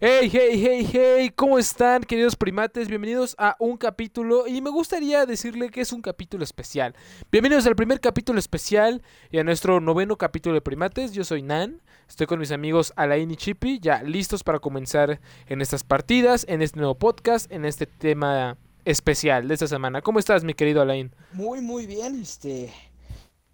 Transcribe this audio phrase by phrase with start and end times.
[0.00, 2.88] Hey, hey, hey, hey, ¿cómo están queridos primates?
[2.88, 6.94] Bienvenidos a un capítulo y me gustaría decirle que es un capítulo especial.
[7.30, 11.12] Bienvenidos al primer capítulo especial y a nuestro noveno capítulo de primates.
[11.12, 15.60] Yo soy Nan, estoy con mis amigos Alain y Chippy, ya listos para comenzar en
[15.60, 20.02] estas partidas, en este nuevo podcast, en este tema especial de esta semana.
[20.02, 21.14] ¿Cómo estás, mi querido Alain?
[21.32, 22.72] Muy, muy bien, este,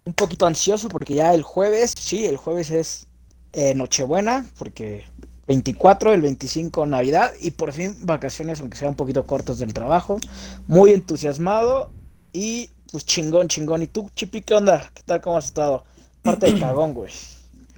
[0.03, 3.07] un poquito ansioso porque ya el jueves, sí, el jueves es
[3.53, 5.05] eh, Nochebuena, porque
[5.47, 10.19] 24, el 25 Navidad y por fin vacaciones, aunque sean un poquito cortos del trabajo.
[10.67, 11.91] Muy entusiasmado
[12.31, 13.81] y pues chingón, chingón.
[13.81, 14.89] ¿Y tú, Chipi, qué onda?
[14.93, 15.21] ¿Qué tal?
[15.21, 15.83] ¿Cómo has estado?
[16.21, 17.11] Parte de cagón, güey.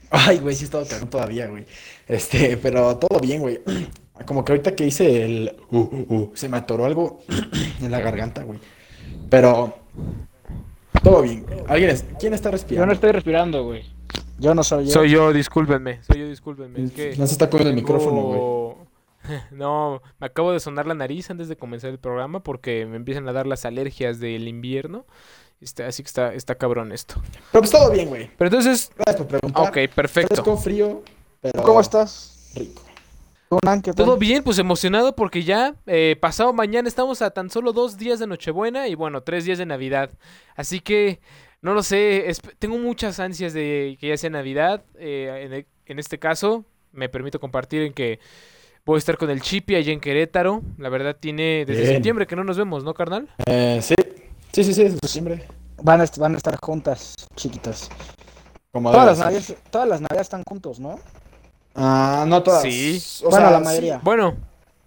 [0.10, 1.66] Ay, güey, sí he estado cagón todavía, güey.
[2.08, 3.62] Este, pero todo bien, güey.
[4.26, 7.22] Como que ahorita que hice el uh, uh, uh, se me atoró algo
[7.82, 8.60] en la garganta, güey.
[9.30, 9.76] Pero
[11.02, 11.46] todo bien.
[11.68, 12.06] ¿Alguien es...
[12.20, 12.94] ¿Quién está Yo no respirando?
[12.94, 13.93] estoy respirando, güey.
[14.44, 14.92] Yo no soy yo.
[14.92, 16.84] Soy yo, discúlpenme, soy yo, discúlpenme.
[16.84, 18.84] Es que No se está comiendo el micrófono, güey.
[19.52, 23.26] No, me acabo de sonar la nariz antes de comenzar el programa porque me empiezan
[23.30, 25.06] a dar las alergias del invierno.
[25.62, 27.22] Está, así que está, está cabrón esto.
[27.54, 28.30] Pero pues todo bien, güey.
[28.38, 29.70] Pero entonces, Gracias por preguntar.
[29.70, 30.36] ok, perfecto.
[30.36, 31.04] Fresco, frío,
[31.40, 32.52] pero ¿Cómo estás?
[32.54, 32.82] rico.
[33.96, 38.20] Todo bien, pues emocionado porque ya eh, pasado mañana estamos a tan solo dos días
[38.20, 40.10] de Nochebuena y bueno, tres días de Navidad.
[40.56, 41.20] Así que,
[41.64, 44.84] no lo sé, tengo muchas ansias de que ya sea Navidad.
[45.00, 48.20] eh, en, e- en este caso, me permito compartir en que
[48.86, 50.62] voy a estar con el Chipi allá en Querétaro.
[50.78, 51.94] La verdad tiene desde Bien.
[51.96, 53.28] septiembre que no nos vemos, ¿no, carnal?
[53.48, 53.96] Eh, sí.
[54.52, 55.44] Sí, sí, sí, desde septiembre.
[55.82, 57.90] Van a, van a estar juntas, chiquitas.
[58.72, 61.00] Como Todas las, navidades, todas las navidades están juntos, ¿no?
[61.76, 62.62] Ah, no todas.
[62.64, 63.02] Sí.
[63.24, 63.64] O Bueno, sea, la sí.
[63.66, 64.00] mayoría.
[64.04, 64.36] Bueno,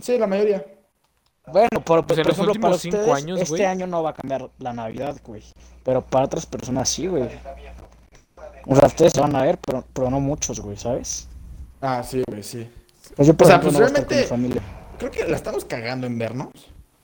[0.01, 0.65] Sí, la mayoría.
[1.53, 4.03] Bueno, por, Pues en por los ejemplo, para últimos cinco ustedes, años, este año no
[4.03, 5.43] va a cambiar la Navidad, güey.
[5.85, 7.29] Pero para otras personas sí, güey.
[8.67, 11.29] O sea, ustedes se van a ver, pero, pero no muchos, güey, ¿sabes?
[11.81, 12.69] Ah, sí, güey, sí.
[13.15, 14.63] Pues yo, por O sea, ejemplo, pues, no realmente- familia.
[14.99, 16.51] Creo que la estamos cagando en vernos.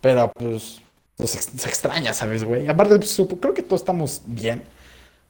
[0.01, 0.81] Pero pues,
[1.17, 2.67] pues, se, extraña, ¿sabes, güey?
[2.67, 4.65] Aparte, pues, supo- creo que todos estamos bien.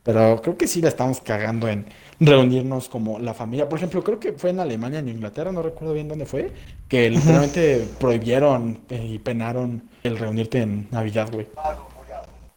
[0.05, 1.87] Pero creo que sí la estamos cagando en
[2.27, 3.69] reunirnos como la familia.
[3.69, 6.53] Por ejemplo, creo que fue en Alemania, en Inglaterra, no recuerdo bien dónde fue,
[6.89, 11.47] que literalmente prohibieron eh, y penaron el reunirte en Navidad, güey.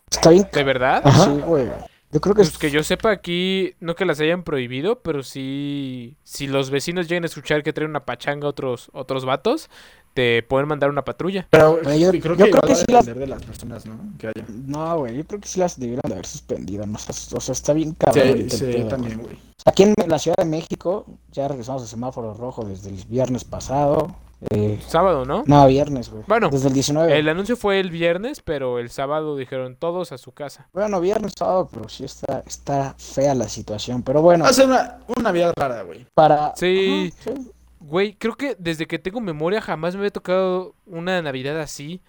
[0.10, 0.48] Está bien.
[0.52, 1.02] ¿de verdad?
[1.04, 1.26] Ajá.
[1.26, 1.68] Sí, güey.
[2.12, 5.22] Yo creo que Pues es que yo sepa aquí, no que las hayan prohibido, pero
[5.22, 9.70] sí, si los vecinos llegan a escuchar que traen una pachanga otros, otros vatos,
[10.16, 11.46] te pueden mandar una patrulla.
[11.52, 14.00] Pero Bueno, yo- creo yo que creo a sí las- depender de las personas, ¿no?
[14.18, 14.46] Que haya.
[14.66, 16.96] No, güey, yo creo que sí las debieron de haber suspendido, ¿no?
[16.96, 18.50] O sea, o sea, está bien cabrón.
[18.50, 19.26] Sí, pedo, también, güey.
[19.36, 19.40] güey.
[19.66, 24.16] Aquí en la Ciudad de México ya regresamos al semáforo rojo desde el viernes pasado.
[24.52, 25.44] Eh, Sábado, ¿no?
[25.48, 26.24] no, viernes, güey.
[26.28, 27.18] Bueno, Desde el 19.
[27.18, 30.68] El anuncio fue el viernes, pero el sábado dijeron todos a su casa.
[30.74, 34.04] Bueno, viernes, sábado, pero sí está, está fea la situación.
[34.04, 36.06] Pero bueno, a ser una, una Navidad rara, güey.
[36.14, 36.54] para...
[36.58, 37.12] Sí.
[37.22, 37.52] Ajá, sí.
[37.88, 42.02] Güey, creo que desde que tengo memoria jamás me había tocado una Navidad así.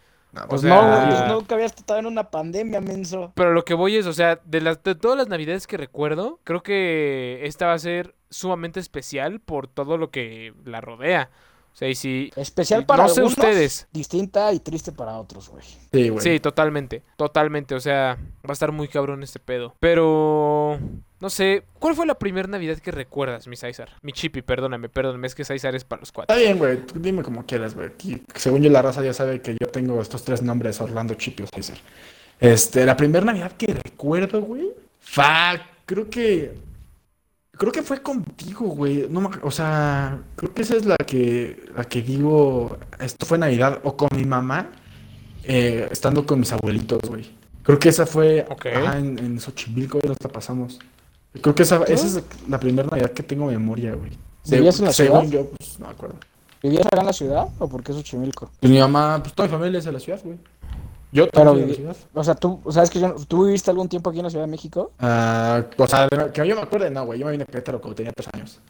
[0.49, 3.33] Pues O no, sea- güey, pues nunca habías estado en una pandemia, menso.
[3.35, 6.41] Pero lo que voy es, o sea, de, las, de todas las Navidades que recuerdo,
[6.45, 11.31] creo que esta va a ser sumamente especial por todo lo que la rodea.
[11.77, 12.31] O sea, y si...
[12.37, 13.87] Especial No para sé algunos, ustedes.
[13.93, 15.63] distinta y triste para otros, güey.
[15.93, 16.23] Sí, güey.
[16.23, 17.75] Sí, totalmente, totalmente.
[17.75, 19.75] O sea, va a estar muy cabrón este pedo.
[19.79, 20.79] Pero,
[21.21, 23.91] no sé, ¿cuál fue la primera Navidad que recuerdas, mi César?
[24.01, 26.37] Mi Chippy, perdóname, perdóname, es que César es para los Está cuatro.
[26.39, 26.79] bien, güey.
[26.95, 27.89] Dime como quieras, güey.
[27.89, 31.43] Aquí, según yo, la raza ya sabe que yo tengo estos tres nombres: Orlando, Chippy
[31.43, 31.77] o César.
[32.41, 34.71] Este, la primera Navidad que recuerdo, güey.
[34.99, 36.55] Fa, creo que.
[37.57, 39.07] Creo que fue contigo, güey.
[39.09, 42.77] No, o sea, creo que esa es la que, la que digo.
[42.99, 43.81] Esto fue Navidad.
[43.85, 44.71] O con mi mamá.
[45.45, 47.31] eh, estando con mis abuelitos, güey.
[47.63, 48.45] Creo que esa fue.
[48.51, 48.67] Ok.
[48.67, 50.79] ajá, en, en Xochimilco, y la pasamos.
[51.41, 54.13] Creo que esa, esa es la primera Navidad que tengo memoria, güey.
[54.49, 55.45] ¿Vivías en la según ciudad?
[55.45, 56.17] yo, pues no me acuerdo.
[56.63, 58.51] ¿Vivías acá en la ciudad o por qué Xochimilco?
[58.61, 60.39] Pues mi mamá, pues toda mi familia es de la ciudad, güey.
[61.17, 61.57] Yo Pero.
[62.15, 64.31] O sea, tú, o sea, es que yo, ¿tú viviste algún tiempo aquí en la
[64.31, 64.93] Ciudad de México?
[64.99, 67.19] Ah, o sea, que yo me acuerdo, no, güey.
[67.19, 68.61] Yo me vine a Querétaro cuando tenía tres años.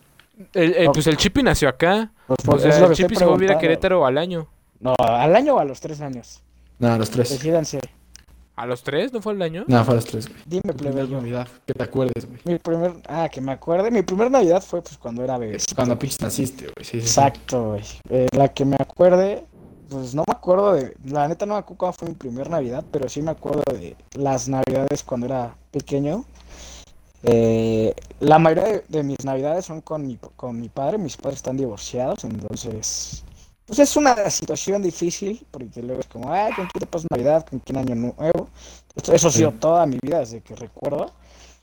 [0.55, 2.13] El- el- pues el Chippy nació acá.
[2.27, 3.59] Pues, O por- sea, el Chippy se fue a vivir a.
[3.59, 4.47] Querétaro al año.
[4.81, 6.43] No, ¿al año o a los tres años?
[6.79, 7.31] No, a los tres.
[7.31, 7.81] Decídanse.
[8.55, 9.13] ¿A los tres?
[9.13, 9.65] ¿No fue al año?
[9.67, 10.41] No, fue a los tres, güey.
[10.47, 11.17] Dime, primera plebeyo.
[11.19, 12.39] Navidad, que te acuerdes, güey.
[12.45, 15.59] Mi primer, ah, que me acuerde, mi primer Navidad fue pues cuando era bebé.
[15.75, 16.75] Cuando pinches naciste, güey.
[16.85, 17.07] Sí, sí, sí.
[17.07, 17.83] Exacto, güey.
[18.09, 19.45] Eh, la que me acuerde,
[19.89, 22.85] pues no me acuerdo de, la neta no me acuerdo cuándo fue mi primer Navidad,
[22.91, 26.25] pero sí me acuerdo de las Navidades cuando era pequeño.
[27.23, 31.39] Eh, la mayoría de, de mis Navidades son con mi, con mi padre, mis padres
[31.39, 33.25] están divorciados, entonces,
[33.65, 37.47] pues es una situación difícil, porque luego es como, ay, ¿con quién te pasas Navidad?
[37.49, 38.49] ¿Con quién Año Nuevo?
[38.95, 39.57] Esto- eso ha sido Sí.
[39.59, 41.11] toda mi vida desde que recuerdo.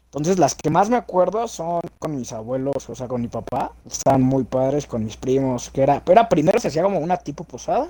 [0.05, 3.71] Entonces, las que más me acuerdo son con mis abuelos, o sea, con mi papá.
[3.89, 7.17] Estaban muy padres, con mis primos, que era, pero era primero se hacía como una
[7.17, 7.89] tipo posada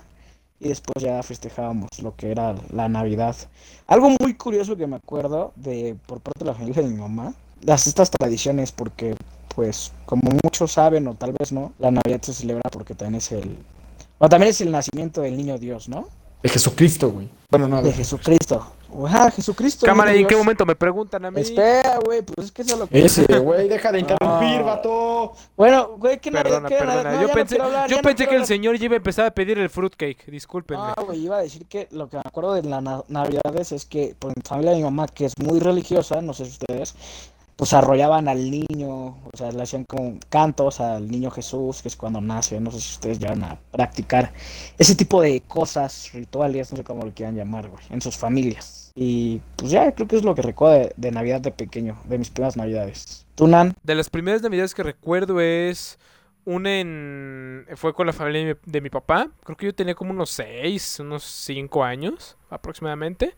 [0.63, 3.35] y después ya festejábamos lo que era la Navidad.
[3.87, 7.33] Algo muy curioso que me acuerdo de por parte de la familia de mi mamá,
[7.61, 9.15] las estas tradiciones, porque
[9.55, 13.31] pues como muchos saben o tal vez no, la Navidad se celebra porque también es
[13.33, 13.57] el,
[14.19, 16.07] o también es el nacimiento del niño Dios, ¿no?
[16.41, 17.29] De Jesucristo, güey.
[17.49, 18.65] Bueno, no, De de Jesucristo.
[19.05, 19.85] Ajá, Jesucristo.
[19.85, 21.41] Cámara, ¿y en qué momento me preguntan a mí?
[21.41, 23.05] Espera, güey, pues es que eso es lo que...
[23.05, 24.63] Ese, güey, deja de interrumpir, Ah.
[24.63, 25.33] vato.
[25.57, 28.45] Bueno, güey, ¿qué na- Perdona, no, yo ya no pensé, hablar, yo pensé que el
[28.45, 30.25] señor ya iba a empezar a pedir el fruitcake.
[30.27, 30.81] Discúlpenme.
[30.83, 33.85] Ah, güey, iba a decir que lo que me acuerdo de las na- navidades es
[33.85, 36.95] que, por mi familia de mi mamá, que es muy religiosa, no sé si ustedes,
[37.55, 41.95] pues arrollaban al niño, o sea, le hacían como cantos al niño Jesús, que es
[41.95, 44.33] cuando nace, no sé si ustedes llegan a practicar
[44.79, 48.82] ese tipo de cosas, rituales, no sé cómo lo quieran llamar, güey, en sus familias.
[48.95, 52.29] Y pues ya, creo que es lo que recuerdo de, Navidad de pequeño, de mis
[52.29, 53.25] primeras Navidades.
[53.35, 53.73] ¿Tú, Nan?
[53.83, 55.97] De las primeras navidades que recuerdo es
[56.45, 57.65] una en...
[57.75, 59.29] Fue con la familia de mi, de mi papá.
[59.43, 63.35] Creo que yo tenía como unos 6, unos 5 años aproximadamente.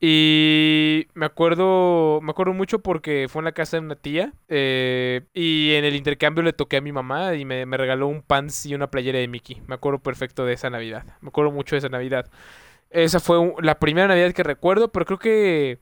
[0.00, 4.32] Y me acuerdo, me acuerdo mucho porque fue en la casa de una tía.
[4.48, 8.22] eh, y en el intercambio le toqué a mi mamá y me, me regaló un
[8.22, 9.62] pants y una playera de Mickey.
[9.68, 11.04] Me acuerdo perfecto de esa Navidad.
[11.20, 12.30] Me acuerdo mucho de esa Navidad.
[12.90, 15.78] Esa fue un- la primera Navidad que recuerdo, pero creo que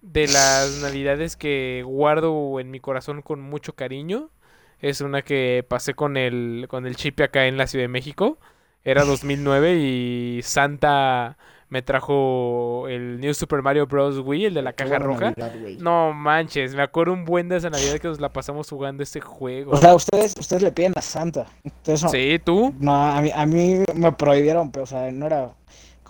[0.00, 4.30] de las Navidades que guardo en mi corazón con mucho cariño
[4.80, 8.38] es una que pasé con el con el chip acá en la Ciudad de México.
[8.84, 11.36] Era 2009 y Santa
[11.68, 14.18] me trajo el New Super Mario Bros.
[14.18, 15.32] Wii, el de la caja roja.
[15.36, 15.80] Navidad.
[15.80, 19.20] No manches, me acuerdo un buen de esa Navidad que nos la pasamos jugando este
[19.22, 19.72] juego.
[19.72, 21.46] O sea, ustedes, ustedes le piden a Santa.
[21.86, 22.74] No- Sí, tú.
[22.78, 25.52] No, a mí, a mí me prohibieron, pero, o sea, no era,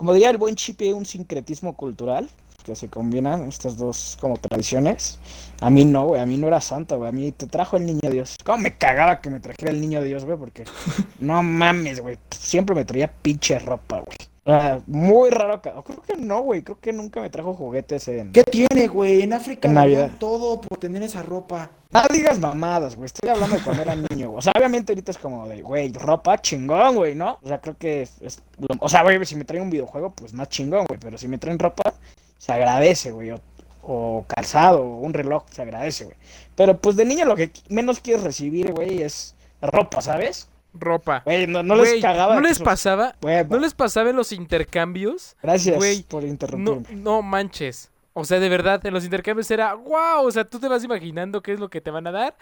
[0.03, 2.29] como diría el buen Chipi, un sincretismo cultural,
[2.65, 5.17] que se combinan estas dos como tradiciones.
[5.61, 7.85] A mí no, güey, a mí no era santa, güey, a mí te trajo el
[7.85, 8.35] niño Dios.
[8.43, 10.37] ¿Cómo me cagaba que me trajera el niño Dios, güey?
[10.37, 10.65] Porque,
[11.21, 14.17] no mames, güey, siempre me traía pinche ropa, güey.
[14.45, 18.33] Sea, muy raro, o creo que no, güey, creo que nunca me trajo juguetes en...
[18.33, 19.21] ¿Qué tiene, güey?
[19.21, 20.11] En África En Navidad.
[20.19, 21.69] todo por tener esa ropa.
[21.91, 23.05] No digas mamadas, güey.
[23.05, 24.39] Estoy hablando de cuando era niño, güey.
[24.39, 27.37] O sea, obviamente ahorita es como de, güey, ropa chingón, güey, ¿no?
[27.41, 30.09] O sea, creo que es, es lo- O sea, güey, si me traen un videojuego,
[30.11, 30.99] pues más chingón, güey.
[30.99, 31.93] Pero si me traen ropa,
[32.37, 33.31] se agradece, güey.
[33.31, 33.39] O,
[33.83, 36.17] o calzado, o un reloj, se agradece, güey.
[36.55, 40.49] Pero pues de niño lo que menos quieres recibir, güey, es ropa, ¿sabes?
[40.73, 41.21] Ropa.
[41.25, 42.35] Güey, no, no Güey, les cagaba.
[42.35, 43.15] ¿No les pasaba?
[43.21, 45.35] Güey, ¿No les pasaba en los intercambios?
[45.41, 47.01] Gracias güey, por No, interrumpirme.
[47.01, 47.89] no manches.
[48.15, 50.25] O sea, de verdad, en los intercambios era wow.
[50.25, 52.35] O sea, tú te vas imaginando qué es lo que te van a dar.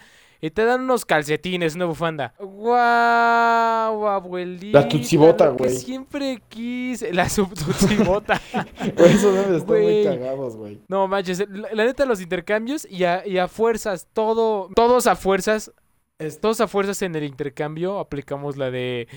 [0.44, 2.34] Y te dan unos calcetines, una bufanda.
[2.40, 4.06] ¡Wow!
[4.08, 4.80] Abuelita.
[4.80, 5.76] La tutsibota, lo que güey.
[5.76, 7.12] Siempre quise.
[7.12, 8.40] La sub tutsibota.
[8.96, 10.06] Güey, esos memes están Güey.
[10.08, 10.80] muy cagados, güey.
[10.88, 11.44] No manches.
[11.48, 14.68] La, la neta, los intercambios y a, y a fuerzas, todo.
[14.74, 15.72] Todos a fuerzas.
[16.22, 19.08] Es- Todos a fuerzas en el intercambio aplicamos la de.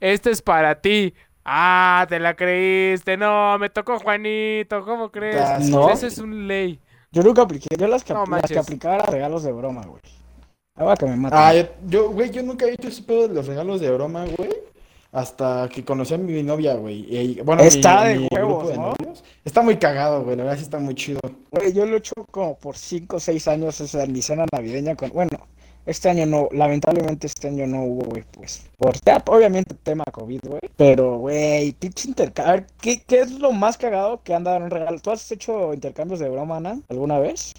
[0.00, 1.14] Este es para ti.
[1.44, 3.16] Ah, te la creíste.
[3.16, 4.84] No, me tocó Juanito.
[4.84, 5.68] ¿Cómo crees?
[5.68, 5.90] No.
[5.90, 6.78] Ese es un ley.
[7.10, 7.66] Yo nunca apliqué.
[7.78, 10.00] Yo las que, No las que aplicaba eran regalos de broma, güey.
[10.76, 11.38] Ahora que me maten.
[11.38, 11.52] Ah,
[11.86, 14.50] yo, güey, yo nunca he hecho ese pedo de los regalos de broma, güey.
[15.12, 17.04] Hasta que conocí a mi novia, güey.
[17.14, 18.94] Y, bueno, Está mi- de mi huevos, grupo de ¿no?
[18.98, 19.22] novios.
[19.44, 20.36] Está muy cagado, güey.
[20.36, 21.20] La verdad sí está muy chido.
[21.50, 24.46] Güey, yo lo he hecho como por 5 o 6 años, o sea, mi cena
[24.50, 25.10] navideña con...
[25.10, 25.30] Bueno,
[25.86, 28.94] este año no, lamentablemente este año no hubo, güey, pues, por
[29.26, 30.60] obviamente tema COVID, güey.
[30.76, 32.52] Pero, güey, pinche intercambio.
[32.52, 34.98] A ver, ¿qué, ¿qué es lo más cagado que han dado en un regalo?
[35.00, 37.54] ¿Tú has hecho intercambios de broma, Ana, alguna vez?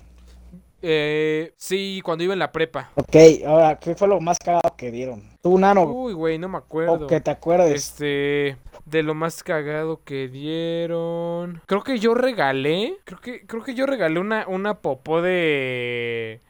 [0.85, 2.91] Eh, sí, cuando iba en la prepa.
[2.95, 5.23] Ok, ahora, ¿qué fue lo más cagado que dieron?
[5.41, 7.05] Tú, Nano, Uy, güey, no me acuerdo.
[7.05, 7.73] o que te acuerdes.
[7.73, 11.61] Este, de lo más cagado que dieron.
[11.67, 16.41] Creo que yo regalé, creo que creo que yo regalé una una popó de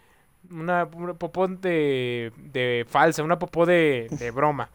[0.49, 4.69] una, una popó de de falsa, una popó de, de broma.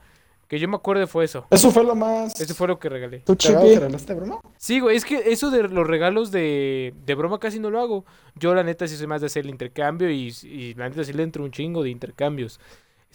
[0.49, 1.47] Que yo me acuerdo fue eso.
[1.51, 3.19] Eso fue lo más Eso fue lo que regalé.
[3.19, 4.41] ¿Tú, que regalaste, broma.
[4.57, 8.07] Sí, güey, es que eso de los regalos de, de broma casi no lo hago.
[8.35, 11.13] Yo la neta sí soy más de hacer el intercambio y, y la neta sí
[11.13, 12.61] le entro un chingo de intercambios.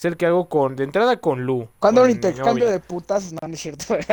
[0.03, 1.69] Es el que hago con, de entrada con Lu.
[1.79, 3.31] ¿Cuándo con un mi intercambio de putas?
[3.31, 3.95] No, no es cierto.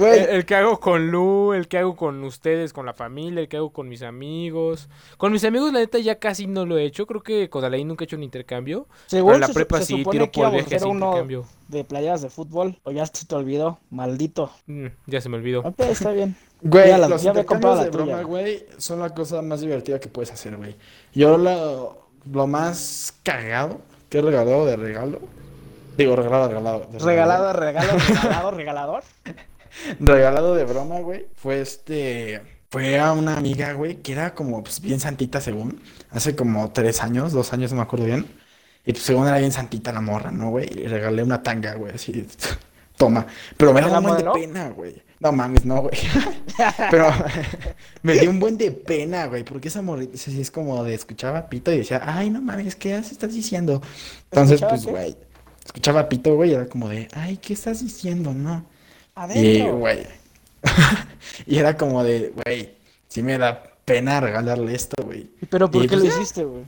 [0.00, 3.48] El, el que hago con Lu, el que hago con ustedes, con la familia, el
[3.48, 4.88] que hago con mis amigos.
[5.18, 7.06] Con mis amigos, la neta, ya casi no lo he hecho.
[7.06, 8.86] Creo que con Alain nunca he hecho un intercambio.
[9.06, 11.44] según Pero en la se- prepa se sí, tiro que por viaje intercambio.
[11.68, 14.50] de playas de fútbol, o ya se te olvidó, maldito.
[14.66, 15.60] Mm, ya se me olvidó.
[15.60, 16.36] Ok, está bien.
[16.62, 20.00] Güey, Ya la- los ya intercambios de la broma, güey, son la cosa más divertida
[20.00, 20.74] que puedes hacer, güey.
[21.14, 25.20] Yo lo, lo más cagado que he regalado de regalo.
[25.96, 26.88] Digo, regalado, regalado.
[26.92, 29.04] de Regalado, regalo, regalado, regalador.
[30.00, 31.26] Regalado de broma, güey.
[31.36, 32.42] Fue este.
[32.70, 35.80] fue a una amiga, güey, que era como pues, bien santita según,
[36.10, 38.26] hace como tres años, dos años, no me acuerdo bien.
[38.84, 40.68] Y pues según era bien santita la morra, ¿no, güey?
[40.72, 42.26] Y regalé una tanga, güey, así,
[42.96, 43.26] toma.
[43.56, 45.02] Pero me da ¿Era un buen de pena, güey.
[45.20, 45.94] No mames, no, güey.
[46.90, 47.10] Pero
[48.02, 51.48] me dio un buen de pena, güey, porque esa morrita sí es como de escuchaba
[51.48, 53.82] pito y decía, ay, no mames, ¿qué estás diciendo?
[54.30, 54.90] Entonces, ¿Escuchaba pues, qué?
[54.90, 55.16] güey,
[55.64, 58.32] escuchaba pito, güey, y era como de, ay, ¿qué estás diciendo?
[58.32, 58.64] No.
[59.16, 59.76] Y, Adentro.
[59.78, 60.06] güey,
[61.46, 62.76] y era como de, güey,
[63.08, 65.28] sí me da pena regalarle esto, güey.
[65.50, 66.64] Pero ¿por y qué pues lo hiciste, güey?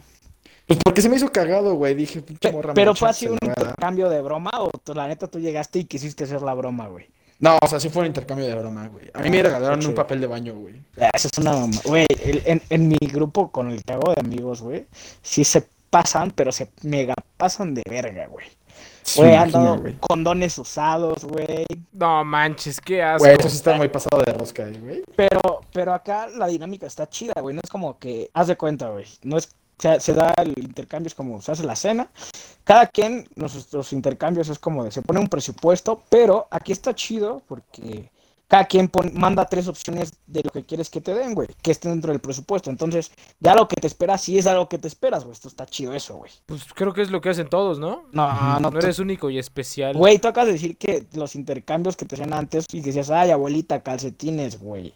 [0.66, 4.08] Pues porque se me hizo cagado, güey, dije, pinche morra Pero fue así un intercambio
[4.08, 7.08] de broma o la neta tú llegaste y quisiste hacer la broma, güey.
[7.40, 9.10] No, o sea, sí fue un intercambio de broma, güey.
[9.14, 10.74] A mí me Ah, regalaron un papel de baño, güey.
[11.00, 11.76] Ah, Eso es una mamá.
[11.84, 14.86] Güey, el- en, en mi grupo con el que hago de amigos, güey,
[15.22, 18.46] sí se pasan, pero se mega pasan de verga, güey.
[19.02, 19.96] Sí, Güey, me han dado güey.
[19.98, 21.64] condones usados, güey.
[21.92, 23.24] No manches, qué asco.
[23.24, 25.02] Güey, eso sí está muy pasado de rosca, eh, güey.
[25.16, 25.40] Pero,
[25.72, 27.54] pero acá la dinámica está chida, güey.
[27.54, 29.06] No es como que, haz de cuenta, güey.
[29.22, 29.48] No es,
[29.80, 32.10] se, se da el intercambio, es como se hace la cena.
[32.64, 37.42] Cada quien, nuestros intercambios es como de, se pone un presupuesto, pero aquí está chido
[37.48, 38.10] porque
[38.50, 41.70] cada quien pon- manda tres opciones de lo que quieres que te den, güey, que
[41.70, 42.68] estén dentro del presupuesto.
[42.68, 45.34] Entonces, ya lo que te esperas, sí es algo que te esperas, güey.
[45.34, 46.32] Esto está chido eso, güey.
[46.46, 48.06] Pues creo que es lo que hacen todos, ¿no?
[48.10, 49.96] No, no, No eres único y especial.
[49.96, 53.10] Güey, tú acabas de decir que los intercambios que te hacían antes y que decías,
[53.10, 54.94] ay, abuelita, calcetines, güey.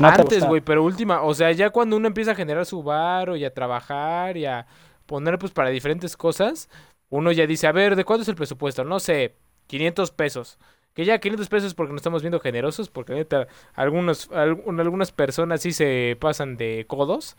[0.00, 3.36] No Antes, güey, pero última, o sea, ya cuando uno empieza a generar su varo
[3.36, 4.66] y a trabajar y a
[5.06, 6.68] poner pues para diferentes cosas,
[7.08, 8.84] uno ya dice, a ver, ¿de cuánto es el presupuesto?
[8.84, 10.58] No sé, 500 pesos.
[10.94, 15.72] Que ya 500 pesos porque nos estamos viendo generosos, porque neta, algunos, algunas personas sí
[15.72, 17.36] se pasan de codos.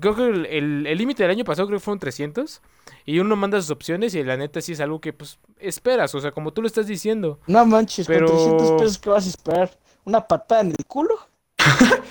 [0.00, 2.62] Creo que el- el el límite del año pasado creo que fueron 300
[3.04, 6.20] y uno manda sus opciones y la neta sí es algo que pues esperas, o
[6.20, 7.38] sea, como tú lo estás diciendo.
[7.46, 9.70] No manches, Pero- con 300 pesos, ¿qué vas a esperar?
[10.04, 11.18] ¿Una patada en el culo?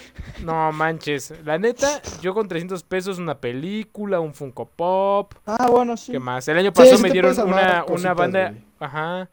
[0.43, 5.95] No manches, la neta, yo con 300 pesos una película, un Funko Pop, Ah, bueno,
[5.97, 6.11] sí.
[6.13, 6.47] ¿qué más?
[6.47, 9.29] El año pasado sí me dieron una, una banda, ajá,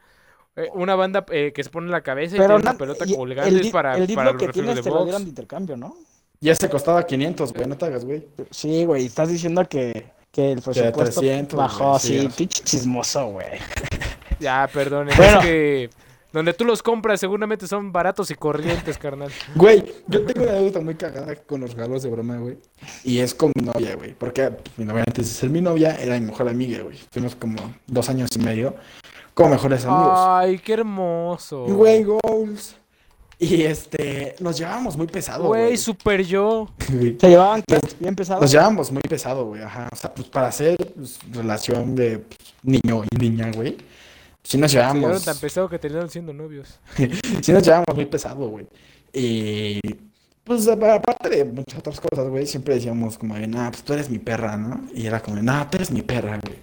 [0.59, 2.77] eh, una banda eh, que se pone en la cabeza y Pero tiene una na-
[2.77, 5.23] pelota colgante el, es para, el para libro los que tienes de te lo dieron
[5.23, 5.95] de intercambio, ¿no?
[6.41, 8.25] Ya se costaba 500, güey, no te hagas, güey.
[8.49, 13.47] Sí, güey, estás diciendo que, que el presupuesto 300, bajó güey, sí, pinche chismoso, güey.
[14.39, 15.39] Ya, perdón, Bueno.
[15.39, 15.89] es que
[16.31, 19.29] donde tú los compras seguramente son baratos y corrientes, carnal.
[19.55, 22.57] Güey, yo tengo una anécdota muy cagada con los regalos de broma, güey.
[23.03, 24.13] Y es con mi novia, güey.
[24.13, 26.97] Porque pues, mi novia antes de ser mi novia era mi mejor amiga, güey.
[27.11, 28.75] Fuimos como dos años y medio
[29.39, 30.19] como mejores amigos.
[30.19, 31.63] Ay, qué hermoso.
[31.63, 32.75] Güey, goals.
[33.41, 35.77] Y este, nos llevábamos muy pesado, Güey, güey.
[35.77, 36.67] super yo.
[36.89, 37.63] Se llevaban
[37.97, 38.41] bien pesado.
[38.41, 39.87] Nos llevábamos muy pesado, güey, ajá.
[39.93, 43.77] O sea, pues para hacer pues, relación de pues, niño y niña, güey.
[44.43, 46.77] Sí nos Se llevábamos, tan pesado que terminaron siendo novios.
[47.41, 48.67] sí nos llevábamos muy pesado, güey.
[49.13, 49.79] Y
[50.49, 54.09] pues aparte de muchas otras cosas, güey, siempre decíamos como de, nah, pues tú eres
[54.09, 54.81] mi perra, ¿no?
[54.95, 56.57] Y era como de, nah, tú eres mi perra, güey.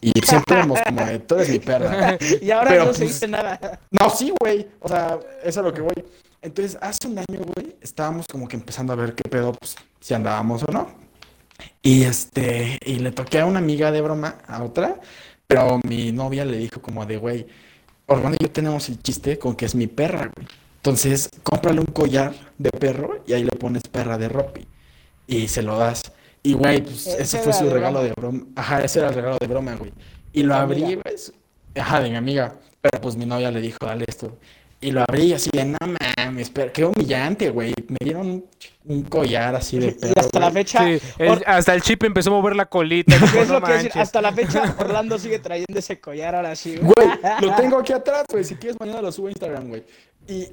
[0.00, 2.16] Y siempre éramos como de, tú eres mi perra.
[2.40, 3.78] y ahora Pero, no se pues, dice nada.
[3.90, 4.66] No, sí, güey.
[4.80, 6.02] O sea, eso es lo que voy.
[6.40, 10.14] Entonces, hace un año, güey, estábamos como que empezando a ver qué pedo, pues, si
[10.14, 10.88] andábamos o no.
[11.82, 14.98] Y este, y le toqué a una amiga de broma, a otra,
[15.46, 17.46] pero mi novia le dijo como de, güey,
[18.06, 20.48] Orlando y yo tenemos el chiste con que es mi perra, güey.
[20.86, 24.68] Entonces, cómprale un collar de perro y ahí le pones perra de Ropi.
[25.26, 26.00] Y se lo das.
[26.44, 28.06] Y, güey, pues, Ese ese fue su de regalo broma.
[28.08, 28.44] de broma.
[28.54, 29.92] Ajá, ese era el regalo de broma, güey.
[30.32, 31.02] Y lo abrí, güey.
[31.76, 32.54] Ajá, de mi amiga.
[32.80, 34.38] Pero pues mi novia le dijo, dale esto.
[34.80, 35.76] Y lo abrí así de, no
[36.16, 37.74] mames, pero qué humillante, güey.
[37.88, 38.44] Me dieron un,
[38.84, 40.62] un collar así de Y perro, hasta la güey.
[40.64, 43.16] fecha, Sí, el- Or- hasta el chip empezó a mover la colita.
[43.32, 43.88] ¿qué es "No lo que decir?
[43.90, 44.02] manches".
[44.02, 46.76] Hasta la fecha, Orlando sigue trayendo ese collar ahora sí.
[46.76, 47.08] Güey,
[47.40, 48.44] lo tengo aquí atrás, güey.
[48.44, 49.82] Si quieres, mañana lo subo a Instagram, güey.
[50.28, 50.48] Y,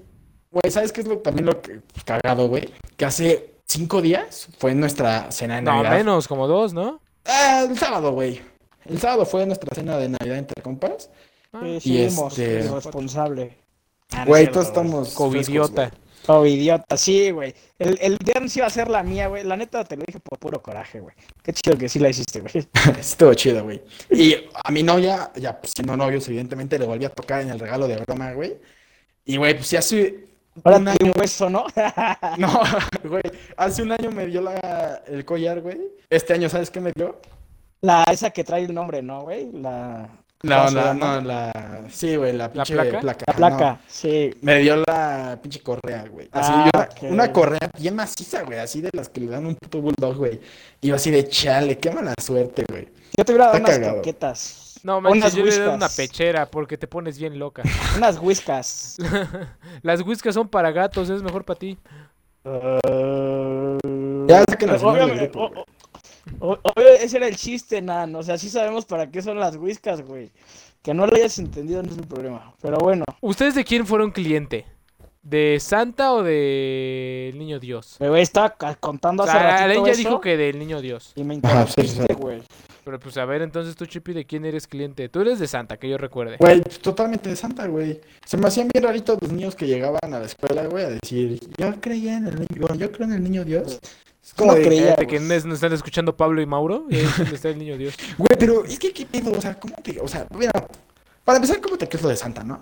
[0.54, 2.70] güey, ¿sabes qué es lo, también lo que cagado, güey?
[2.96, 5.92] Que hace cinco días fue nuestra cena de No, Navidad.
[5.98, 7.02] menos, como dos, ¿no?
[7.26, 8.42] Ah, el sábado, güey.
[8.86, 11.10] El sábado fue nuestra cena de Navidad entre compas.
[11.62, 11.80] Sí, Y
[12.10, 13.58] seguimos, este- irresponsable.
[14.12, 15.14] Ah, no Güey, todos estamos.
[15.14, 15.88] Covidiota.
[15.90, 17.54] frescos, Oh, idiota, sí, güey.
[17.78, 19.44] El, el viernes iba a ser la mía, güey.
[19.44, 21.14] La neta te lo dije por puro coraje, güey.
[21.42, 22.66] Qué chido que sí la hiciste, güey.
[23.00, 23.82] Estuvo chido, güey.
[24.10, 24.34] Y
[24.64, 27.90] a mi novia, ya pues, siendo novios, evidentemente le volví a tocar en el regalo
[27.90, 28.56] de broma, güey.
[29.26, 30.28] Y, güey, pues ya hace
[30.64, 31.12] Ahora un año.
[31.18, 31.66] hueso, ¿no?
[32.38, 32.62] No,
[33.04, 33.24] güey.
[33.58, 35.80] Hace un año me dio la, el collar, güey.
[36.10, 37.20] Este año, ¿sabes qué me dio?
[37.82, 39.52] La, esa que trae el nombre, ¿no, güey?
[39.52, 40.08] La,
[40.44, 41.82] No, ¿cómo se la, no, la.
[41.90, 43.00] Sí, güey, la pinche placa?
[43.02, 43.26] placa.
[43.38, 43.58] La no.
[43.58, 44.34] placa, sí.
[44.42, 46.30] Me dio la pinche correa, güey.
[46.32, 48.60] Así, Ah, yo- una correa bien maciza, güey.
[48.60, 50.40] Así de las que le dan un puto bulldog, güey.
[50.82, 52.88] Y yo así de chale, qué mala suerte, güey.
[53.18, 54.02] Yo te hubiera dado Está unas cagado.
[54.84, 57.64] No, Unas manches, yo le doy una pechera porque te pones bien loca.
[57.98, 58.98] Unas whiskas.
[59.82, 61.78] Las whiskas son para gatos, es mejor para ti.
[64.28, 64.88] Ya del grupo,
[65.46, 65.66] o- güey.
[66.40, 68.16] o- obvio, ese era el chiste, Nan.
[68.16, 70.32] O sea, sí sabemos para qué son las whiskas, güey.
[70.82, 72.54] Que no lo hayas entendido no es un problema.
[72.62, 74.66] Pero bueno, ¿Ustedes de quién fueron cliente?
[75.22, 77.96] ¿De Santa o del Niño Dios?
[78.02, 81.14] me estaba contando O hace sea, ratito Alain ya eso dijo que del Niño Dios.
[81.16, 82.14] y me interrumpiste, sí.
[82.18, 82.42] güey.
[82.86, 85.08] Pero pues a ver, entonces tú, Chippy, ¿de quién eres cliente?
[85.10, 86.36] Tú eres de Santa, que yo recuerde.
[86.40, 88.02] Güey, pues, totalmente de santa, güey.
[88.26, 91.40] Se me hacían bien raritos los niños que llegaban a la escuela, güey, a decir,
[91.58, 93.80] yo creía en el niño, bueno, yo creo en el niño Dios.
[94.22, 94.84] Es como No de, creía.
[94.84, 96.86] Fíjate que no es- nos están escuchando Pablo y Mauro.
[96.90, 97.94] Y ahí está el Niño Dios.
[98.18, 100.52] Güey, pero es que qué pedo, o sea, ¿cómo te, o sea, mira,
[101.26, 102.62] para empezar, ¿cómo te crees lo de santa, no?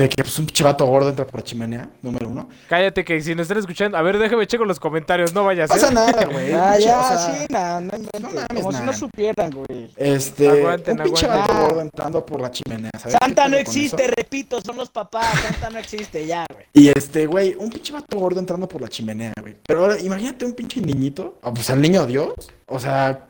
[0.00, 2.48] De que pues un chivato gordo entra por la chimenea, número uno.
[2.70, 3.98] Cállate que si nos están escuchando...
[3.98, 5.68] A ver, déjame checo los comentarios, no vayas.
[5.68, 5.92] Pasa ¿eh?
[5.92, 6.54] nada, güey.
[6.54, 9.90] Ah, ya, o sea, sí, Nan, no no mames, Como si no supieran, güey.
[9.98, 11.54] Este, Aguanten, un pinche aguanten.
[11.54, 13.18] vato gordo entrando por la chimenea, ¿sabes?
[13.20, 15.38] Santa no existe, repito, son los papás.
[15.38, 16.64] Santa no existe, ya, güey.
[16.72, 19.54] Y este, güey, un pinche vato gordo entrando por la chimenea, güey.
[19.66, 22.32] Pero ahora, imagínate un pinche niñito, o pues al niño Dios.
[22.72, 23.26] O sea,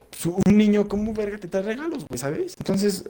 [0.46, 2.54] un niño, ¿cómo verga te trae regalos, güey, sabes?
[2.58, 3.04] Entonces,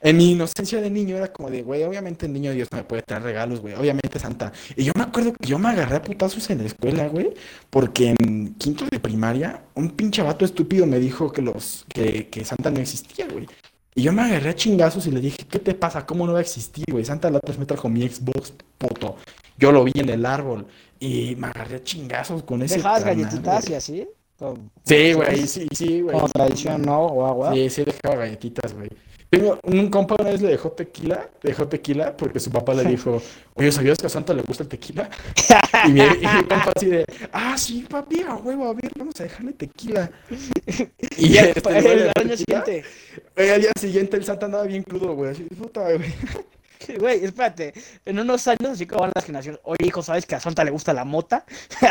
[0.00, 2.84] en mi inocencia de niño era como de, güey, obviamente el niño Dios no me
[2.84, 3.74] puede traer regalos, güey.
[3.74, 4.52] Obviamente Santa.
[4.76, 7.32] Y yo me acuerdo que yo me agarré a putazos en la escuela, güey.
[7.70, 12.44] Porque en quinto de primaria, un pinche vato estúpido me dijo que los, que, que
[12.44, 13.46] Santa no existía, güey.
[13.94, 16.04] Y yo me agarré a chingazos y le dije, ¿qué te pasa?
[16.04, 17.04] ¿Cómo no va a existir, güey?
[17.04, 19.16] Santa la me trajo mi Xbox, puto.
[19.58, 20.66] Yo lo vi en el árbol
[21.00, 24.08] y me agarré a chingazos con ese Dejabas galletitas y así.
[24.84, 26.14] Sí, güey, sí, sí, güey.
[26.14, 27.06] como tradición, ¿no?
[27.06, 27.54] O agua.
[27.54, 28.90] Sí, sí, dejaba galletitas, güey.
[29.30, 32.84] Tengo un compa una vez le dejó tequila, le dejó tequila porque su papá le
[32.84, 33.20] dijo,
[33.54, 35.10] oye, ¿sabías que a Santa le gusta el tequila?
[35.86, 39.20] Y mi, y mi compa así de, ah, sí, papi, a huevo, a ver, vamos
[39.20, 40.10] a dejarle tequila.
[41.18, 42.84] Y Y este, el año siguiente.
[43.34, 46.14] Güey, al día siguiente el Santa andaba bien crudo, güey, así, puta, güey.
[46.98, 47.74] Güey, espérate.
[48.04, 49.60] En unos años, así como van las generaciones.
[49.64, 51.44] Oye, hijo, ¿sabes que a Santa le gusta la mota?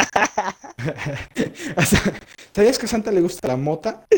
[2.53, 4.05] ¿Sabías que a Santa le gusta la mota?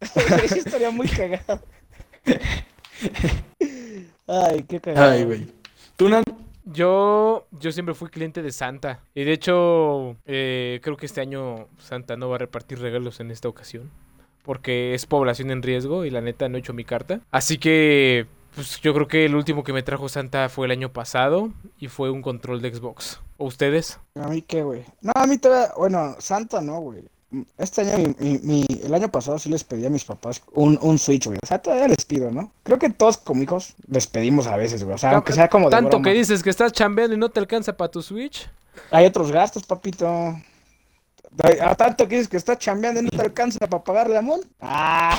[0.00, 1.62] Esa historia muy cagada.
[4.26, 5.10] Ay, qué cagado.
[5.10, 5.46] Ay, güey.
[5.96, 6.22] ¿Tú, Nan?
[6.64, 9.00] Yo, yo siempre fui cliente de Santa.
[9.14, 13.30] Y de hecho, eh, creo que este año Santa no va a repartir regalos en
[13.30, 13.90] esta ocasión.
[14.42, 17.20] Porque es población en riesgo y la neta no he hecho mi carta.
[17.30, 20.92] Así que, pues yo creo que el último que me trajo Santa fue el año
[20.92, 23.20] pasado y fue un control de Xbox.
[23.36, 23.98] ¿O ustedes?
[24.14, 24.84] ¿A mí qué, güey?
[25.00, 27.04] No, a mí todavía, bueno, Santa no, güey.
[27.58, 30.76] Este año, mi, mi- mi- el año pasado sí les pedí a mis papás un,
[30.82, 31.38] un Switch, güey.
[31.42, 32.50] O sea, todavía les pido, ¿no?
[32.64, 34.94] Creo que todos como hijos les pedimos a veces, güey.
[34.96, 36.04] O sea, aunque sea como de Tanto broma.
[36.04, 38.48] que dices que estás chambeando y no te alcanza para tu Switch.
[38.90, 40.08] Hay otros gastos, papito.
[41.62, 44.40] A tanto que dices que estás chambeando y no te alcanza para pagarle a Mon.
[44.60, 45.16] Ah,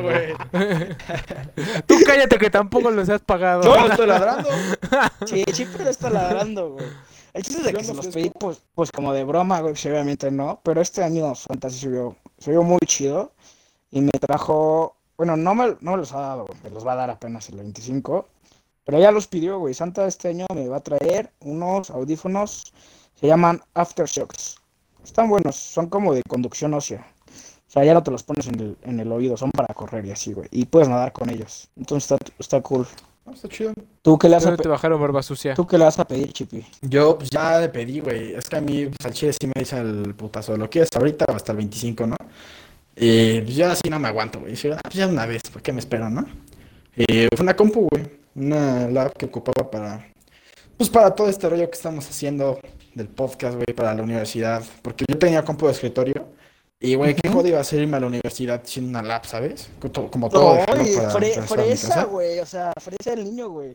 [0.00, 0.34] güey.
[1.86, 3.62] Tú cállate que tampoco los has pagado.
[3.64, 4.48] Yo no estoy ladrando.
[5.26, 6.86] Sí, siempre le está ladrando, güey.
[7.38, 8.18] El chiste es de que se los fresco.
[8.18, 10.58] pedí, pues, pues como de broma, güey, sí, obviamente no.
[10.64, 13.30] Pero este año Santa sí se vio, se vio muy chido.
[13.92, 16.94] Y me trajo, bueno, no me, no me los ha dado, güey, me los va
[16.94, 18.26] a dar apenas el 25.
[18.82, 19.72] Pero ya los pidió, güey.
[19.72, 22.72] Santa este año me va a traer unos audífonos,
[23.14, 24.56] se llaman Aftershocks.
[25.04, 27.06] Están buenos, son como de conducción ósea.
[27.68, 30.04] O sea, ya no te los pones en el, en el oído, son para correr
[30.06, 30.48] y así, güey.
[30.50, 31.68] Y puedes nadar con ellos.
[31.76, 32.84] Entonces está, está cool.
[33.28, 33.72] No, está chido.
[34.00, 35.54] ¿Tú qué le vas a, ¿Dónde te bajaron barba sucia?
[35.54, 36.64] ¿tú qué le vas a pedir, Chipi?
[36.80, 38.34] Yo pues ya le pedí, güey.
[38.34, 40.56] Es que a mí, pues al chile sí me dice el putazo.
[40.56, 42.16] ¿Lo quieres ahorita o hasta el 25, no?
[42.96, 44.52] Y pues yo así no me aguanto, güey.
[44.52, 46.26] Dije, ah, pues ya una vez, ¿por qué me espero, no?
[46.96, 48.06] Y fue una compu, güey.
[48.34, 50.06] Una lab que ocupaba para,
[50.76, 52.60] pues para todo este rollo que estamos haciendo
[52.94, 54.64] del podcast, güey, para la universidad.
[54.80, 56.28] Porque yo tenía compu de escritorio.
[56.80, 59.68] Y, güey, qué jodido iba a ser irme a la universidad sin una lab, ¿sabes?
[60.10, 63.74] Como todo, Oye, para fre- mi fresa, güey, o sea, fresa el niño, güey.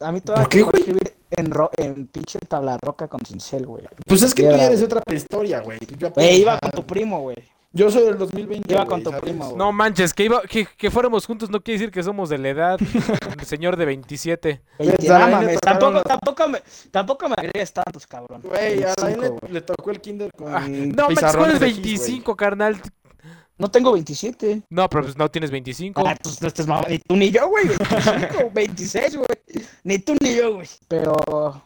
[0.00, 0.80] A mí todavía ¿Por qué, güey?
[0.80, 3.84] escribir en, ro en pinche tabla roca con cincel, güey.
[4.06, 5.78] Pues es que tú eres de otra prehistoria, güey.
[5.98, 7.36] Yo, iba con tu primo, güey.
[7.76, 9.22] Yo soy del 2020, Iba con tu ¿sabes?
[9.22, 9.56] primo, güey.
[9.56, 12.48] No manches, que, iba, que, que fuéramos juntos no quiere decir que somos de la
[12.48, 12.78] edad.
[13.38, 14.62] El señor de 27.
[14.78, 18.06] Veinte- a no mí me mames, tocaron tampoco, los- tampoco me, tampoco me agregues tantos,
[18.06, 18.40] cabrón.
[18.42, 21.66] Güey, a 25, le, le tocó el kinder con Ah, no manches, ¿cuál es de
[21.70, 21.96] gis, güey.
[21.98, 22.80] 25, carnal?
[23.58, 24.62] No tengo 27.
[24.68, 26.02] No, pero pues no tienes 25.
[26.06, 27.66] Ah, pues no estés mamá, ni tú ni yo, güey.
[27.68, 29.28] 25, 26, güey.
[29.84, 30.68] Ni tú ni yo, güey.
[30.88, 31.14] Pero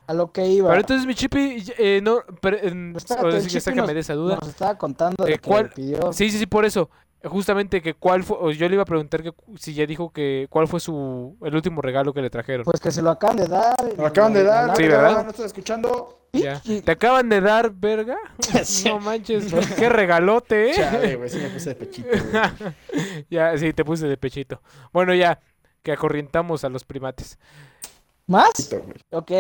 [0.07, 0.69] a lo que iba.
[0.69, 4.01] Pero entonces mi chipi, eh, no, pero, eh, Espérate, sí que Chipi sácame nos- de
[4.01, 4.37] esa duda.
[4.41, 6.13] Nos estaba contando de Eh, que ¿cuál- pidió.
[6.13, 6.89] Sí, sí, sí, por eso.
[7.23, 10.47] Justamente que cuál fue, o yo le iba a preguntar que si ya dijo que
[10.49, 12.65] cuál fue su, el último regalo que le trajeron.
[12.65, 13.77] Pues que se lo acaban de dar.
[13.97, 15.25] Lo acaban de dar, Sí, ¿verdad?
[15.25, 16.21] ¿No estás escuchando?
[16.33, 16.63] Ya.
[16.63, 18.17] ¿Te acaban de dar, verga?
[18.87, 20.75] No manches, qué regalote, ¿eh?
[20.75, 23.25] Chale, güey, sí me puse de pechito, güey.
[23.31, 24.63] ya, sí, te puse de pechito.
[24.91, 25.41] Bueno, ya,
[25.83, 27.39] que acorrientamos a los primates.
[28.27, 28.75] ¿Más?
[29.11, 29.33] Ok.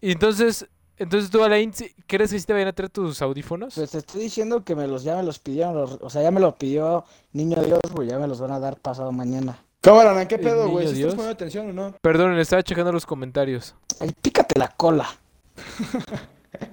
[0.00, 0.68] Y entonces,
[0.98, 3.74] Entonces tú, Alain, ¿sí- ¿crees que sí te vayan a traer tus audífonos?
[3.74, 6.30] Pues te estoy diciendo que me los, ya me los pidieron, los- o sea, ya
[6.30, 9.58] me lo pidió Niño Dios, güey, ya me los van a dar pasado mañana.
[9.80, 10.88] Cámara, ¿qué pedo, güey?
[10.88, 11.08] ¿Sí Dios.
[11.10, 11.94] estás poniendo atención o no?
[12.02, 13.74] Perdón, estaba checando los comentarios.
[14.00, 15.08] Ay, pícate la cola.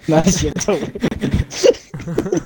[0.08, 0.86] No es cierto, güey.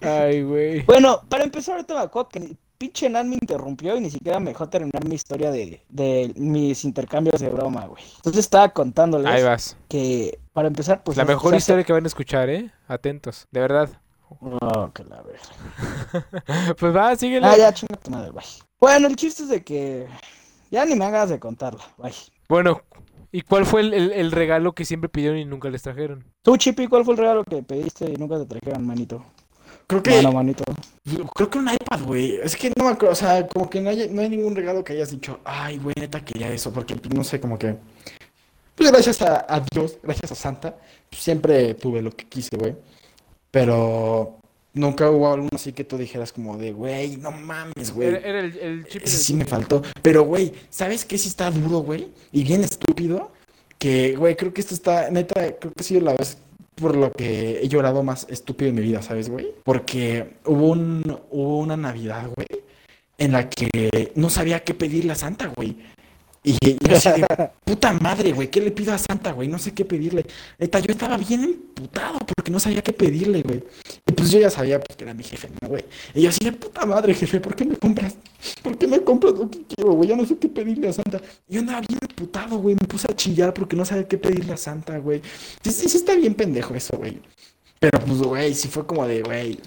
[0.00, 0.82] Ay, güey.
[0.82, 4.40] Bueno, para empezar, ahorita me acuerdo que ni- pinche Nan me interrumpió y ni siquiera
[4.40, 8.02] me dejó terminar mi historia de, de mis intercambios de broma, güey.
[8.16, 9.76] Entonces estaba contándoles Ahí vas.
[9.86, 11.18] que, para empezar, pues...
[11.18, 12.70] La mejor historia que van a escuchar, ¿eh?
[12.88, 13.90] Atentos, de verdad.
[14.30, 16.74] Oh, que la verga.
[16.78, 17.46] Pues va, síguele.
[17.46, 18.46] Ah, ya, chinga tu madre, güey.
[18.80, 20.06] Bueno, el chiste es de que...
[20.70, 22.14] Ya ni me hagas de contarla, güey.
[22.48, 22.80] Bueno,
[23.30, 26.24] ¿y cuál fue el, el- el regalo que siempre pidieron y nunca les trajeron?
[26.42, 29.22] Tú, Chipi, ¿cuál fue el regalo que pediste y nunca te trajeron, manito?
[29.90, 30.62] Creo que, Mano, manito.
[31.34, 32.36] creo que un iPad, güey.
[32.44, 34.84] Es que no me acuerdo, o sea, como que no hay, no hay ningún regalo
[34.84, 37.74] que hayas dicho, ay, güey, neta quería eso, porque pues, no sé, como que.
[38.76, 40.76] Pues gracias a, a Dios, gracias a Santa,
[41.10, 42.76] pues, siempre tuve lo que quise, güey.
[43.50, 44.38] Pero
[44.74, 48.10] nunca hubo algo así que tú dijeras como de, güey, no mames, güey.
[48.10, 49.82] Era, era el, el chip Ese sí me faltó.
[50.02, 52.12] Pero, güey, ¿sabes qué sí está duro, güey?
[52.30, 53.32] Y bien estúpido.
[53.76, 56.38] Que, güey, creo que esto está, neta, creo que ha sido la vez
[56.80, 59.48] por lo que he llorado más estúpido en mi vida, ¿sabes, güey?
[59.64, 62.62] Porque hubo un, hubo una Navidad, güey,
[63.18, 65.76] en la que no sabía qué pedirle a Santa, güey.
[66.42, 67.26] Y yo así de,
[67.64, 69.46] puta madre, güey, ¿qué le pido a Santa, güey?
[69.48, 70.24] No sé qué pedirle.
[70.58, 73.62] Neta, yo estaba bien emputado porque no sabía qué pedirle, güey.
[74.06, 75.84] Y pues yo ya sabía pues, que era mi jefe, ¿no, güey?
[76.14, 78.16] Y yo así de puta madre, jefe, ¿por qué me compras?
[78.62, 80.08] ¿Por qué me compras lo que quiero, güey?
[80.08, 81.20] Ya no sé qué pedirle a Santa.
[81.46, 82.74] Y yo andaba bien emputado, güey.
[82.80, 85.20] Me puse a chillar porque no sabía qué pedirle a Santa, güey.
[85.62, 87.20] Sí, sí, sí está bien pendejo eso, güey.
[87.78, 89.58] Pero pues, güey, sí fue como de, güey,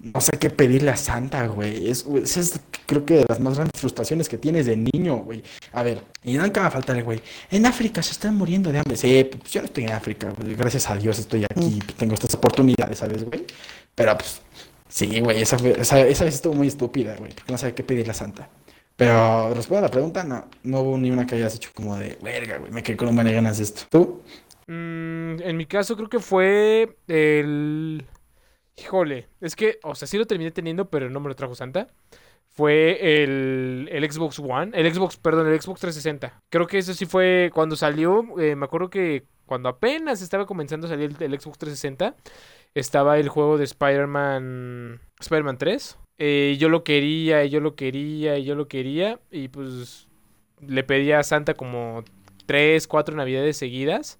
[0.00, 1.90] no sé qué pedirle a Santa, güey.
[1.90, 5.42] Es, esa es, creo que de las más grandes frustraciones que tienes de niño, güey.
[5.72, 7.20] A ver, y nunca va a faltar el güey.
[7.50, 8.96] En África se están muriendo de hambre.
[8.96, 10.54] Sí, pues yo no estoy en África, güey.
[10.54, 13.44] Gracias a Dios estoy aquí, tengo estas oportunidades, ¿sabes, güey?
[13.94, 14.40] Pero pues,
[14.88, 17.82] sí, güey, esa, fue- esa, esa vez estuvo muy estúpida, güey, porque no sabía qué
[17.82, 18.48] pedirle a Santa.
[18.96, 22.18] Pero responde a la pregunta, no, no hubo ni una que hayas hecho como de,
[22.22, 23.82] verga, güey, me quedé con buenas ganas de esto.
[23.90, 24.22] ¿Tú?
[24.66, 28.04] Mm, en mi caso creo que fue el...
[28.80, 31.88] Híjole, es que, o sea, sí lo terminé teniendo, pero no me lo trajo Santa.
[32.48, 36.40] Fue el, el Xbox One, el Xbox, perdón, el Xbox 360.
[36.48, 40.86] Creo que eso sí fue cuando salió, eh, me acuerdo que cuando apenas estaba comenzando
[40.86, 42.16] a salir el, Xbox 360,
[42.74, 45.98] estaba el juego de Spider-Man, Spider-Man 3.
[46.18, 50.08] Eh, yo lo quería, yo lo quería, yo lo quería, y pues
[50.60, 52.04] le pedí a Santa como
[52.46, 54.18] 3, 4 navidades seguidas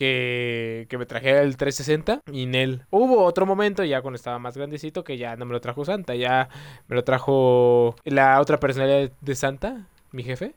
[0.00, 2.86] que, que me trajera el 360 y Nel.
[2.90, 6.14] Hubo otro momento ya cuando estaba más grandecito que ya no me lo trajo Santa,
[6.14, 6.48] ya
[6.88, 10.54] me lo trajo la otra personalidad de Santa, mi jefe,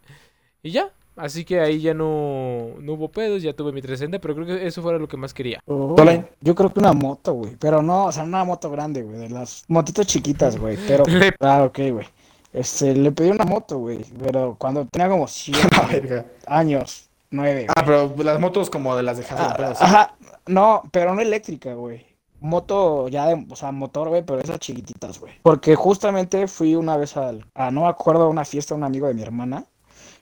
[0.64, 0.92] y ya.
[1.18, 4.66] Así que ahí ya no, no hubo pedos, ya tuve mi 360, pero creo que
[4.66, 5.60] eso fuera lo que más quería.
[5.68, 5.96] Oh,
[6.42, 7.56] yo creo que una moto, güey.
[7.60, 9.20] Pero no, o sea, una moto grande, güey.
[9.20, 10.76] De las motitos chiquitas, güey.
[10.88, 11.04] Pero,
[11.42, 12.08] ah, ok, güey.
[12.52, 14.04] Este, le pedí una moto, güey.
[14.24, 16.26] Pero cuando tenía como 100 La verga.
[16.48, 17.66] años, 9.
[17.76, 19.30] Ah, pero las motos como de las de sí.
[19.34, 20.16] Ajá,
[20.46, 22.06] no, pero no eléctrica, güey.
[22.40, 25.34] Moto ya de, o sea, motor, güey, pero esas chiquititas, güey.
[25.42, 28.84] Porque justamente fui una vez al, a, no me acuerdo, a una fiesta de un
[28.84, 29.66] amigo de mi hermana.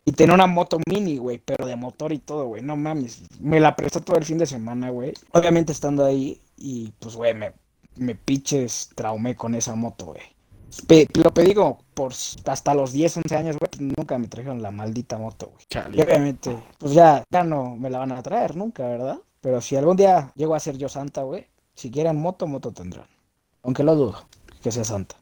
[0.06, 2.64] Y tenía una moto mini, güey, pero de motor y todo, güey.
[2.64, 3.24] No mames.
[3.40, 5.14] Me la prestó todo el fin de semana, güey.
[5.34, 7.52] Obviamente estando ahí, y pues, güey, me,
[7.98, 10.22] me pinches traumé con esa moto, güey.
[10.88, 12.14] Pe- lo pedí como por
[12.46, 13.70] hasta los 10, 11 años, güey.
[13.70, 15.66] pues, Nunca me trajeron la maldita moto, güey.
[16.04, 19.18] Obviamente, pues ya, ya no me la van a traer nunca, ¿verdad?
[19.42, 23.08] Pero si algún día llego a ser yo santa, güey, si quieren moto, moto tendrán.
[23.64, 24.24] Aunque lo dudo,
[24.62, 25.16] que sea santa.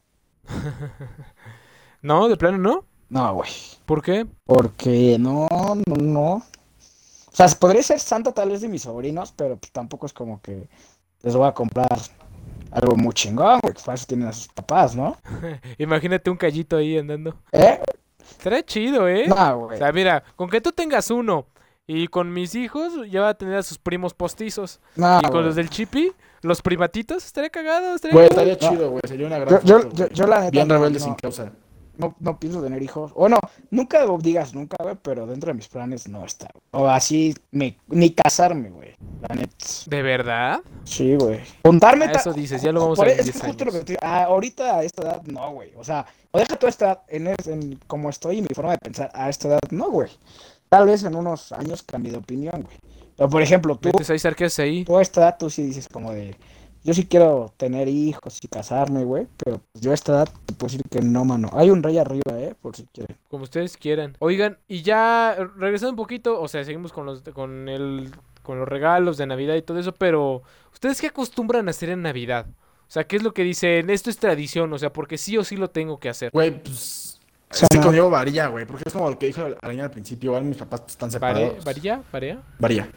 [2.02, 2.86] No, de plano no.
[3.10, 3.50] No, güey.
[3.86, 4.26] ¿Por qué?
[4.46, 6.32] Porque no, no, no.
[6.36, 6.44] O
[7.34, 10.70] sea, podría ser santa tal vez de mis sobrinos, pero pues tampoco es como que
[11.24, 12.00] les voy a comprar
[12.72, 15.18] algo muy chingón, güey, que para eso tienen a sus papás, ¿no?
[15.78, 17.36] Imagínate un callito ahí andando.
[17.52, 17.80] ¿Eh?
[18.32, 19.26] Estaría chido, ¿eh?
[19.28, 19.78] No, O güey.
[19.78, 21.48] sea, mira, con que tú tengas uno
[21.88, 24.80] y con mis hijos ya va a tener a sus primos postizos.
[24.96, 25.46] No, y con güey.
[25.46, 28.48] los del chipi, los primatitos, estaría cagado, estaría Güey, cagado.
[28.50, 28.76] estaría No.
[28.78, 29.02] chido, güey.
[29.08, 30.16] Sería una gran Yo, yo, foto, yo, güey.
[30.16, 31.06] yo la neta Bien rebelde no.
[31.06, 31.52] sin causa.
[32.00, 33.12] No, no pienso tener hijos.
[33.16, 33.38] O no,
[33.70, 36.50] nunca digas nunca, güey, pero dentro de mis planes no está.
[36.72, 38.96] O así, me, ni casarme, güey.
[39.30, 39.56] La neta.
[39.86, 40.62] ¿De verdad?
[40.86, 41.42] Sí, güey.
[41.64, 42.06] Juntarme.
[42.06, 43.98] Ah, eso dices, ya lo vamos a ver Es que 10 justo lo que te-
[44.02, 45.72] ah, ahorita a esta edad, no, güey.
[45.78, 48.72] O sea, o deja toda esta edad en, es- en como estoy y mi forma
[48.72, 50.10] de pensar a esta edad, no, güey.
[50.70, 52.78] Tal vez en unos años cambie de opinión, güey.
[53.18, 54.86] Pero por ejemplo, tú, Vete, César, ¿qué haces ahí?
[54.86, 56.36] tú a esta edad, tú sí dices como de,
[56.84, 60.54] yo sí quiero tener hijos y casarme, güey, pero pues yo a esta edad te
[60.54, 61.50] puedo decir que no, mano.
[61.54, 63.18] Hay un rey arriba, eh, por si quieren.
[63.30, 64.16] Como ustedes quieran.
[64.20, 68.12] Oigan, y ya regresando un poquito, o sea, seguimos con los con el
[68.44, 70.42] con los regalos de Navidad y todo eso, pero
[70.74, 72.48] ¿ustedes qué acostumbran a hacer en Navidad?
[72.48, 73.90] O sea, ¿qué es lo que dicen?
[73.92, 76.32] Esto es tradición, o sea, porque sí o sí lo tengo que hacer.
[76.32, 77.20] Güey, pues.
[77.52, 77.84] O sea, sí, no.
[77.86, 78.66] conmigo varía, güey.
[78.66, 80.32] Porque es como lo que dijo Araña al principio.
[80.32, 81.66] Igual mis papás están ¿Vare- separados.
[81.66, 82.04] ¿Varía?
[82.12, 82.42] ¿Varía?
[82.58, 82.90] Varía.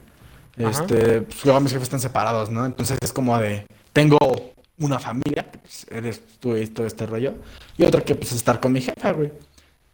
[0.59, 0.71] Ajá.
[0.71, 2.67] Este, pues luego mis jefes están separados, ¿no?
[2.67, 3.67] Entonces es como de.
[3.93, 4.19] Tengo
[4.79, 7.35] una familia, pues, eres tú y todo este rollo.
[7.77, 9.33] Y otra que, pues, estar con mi jefa, güey.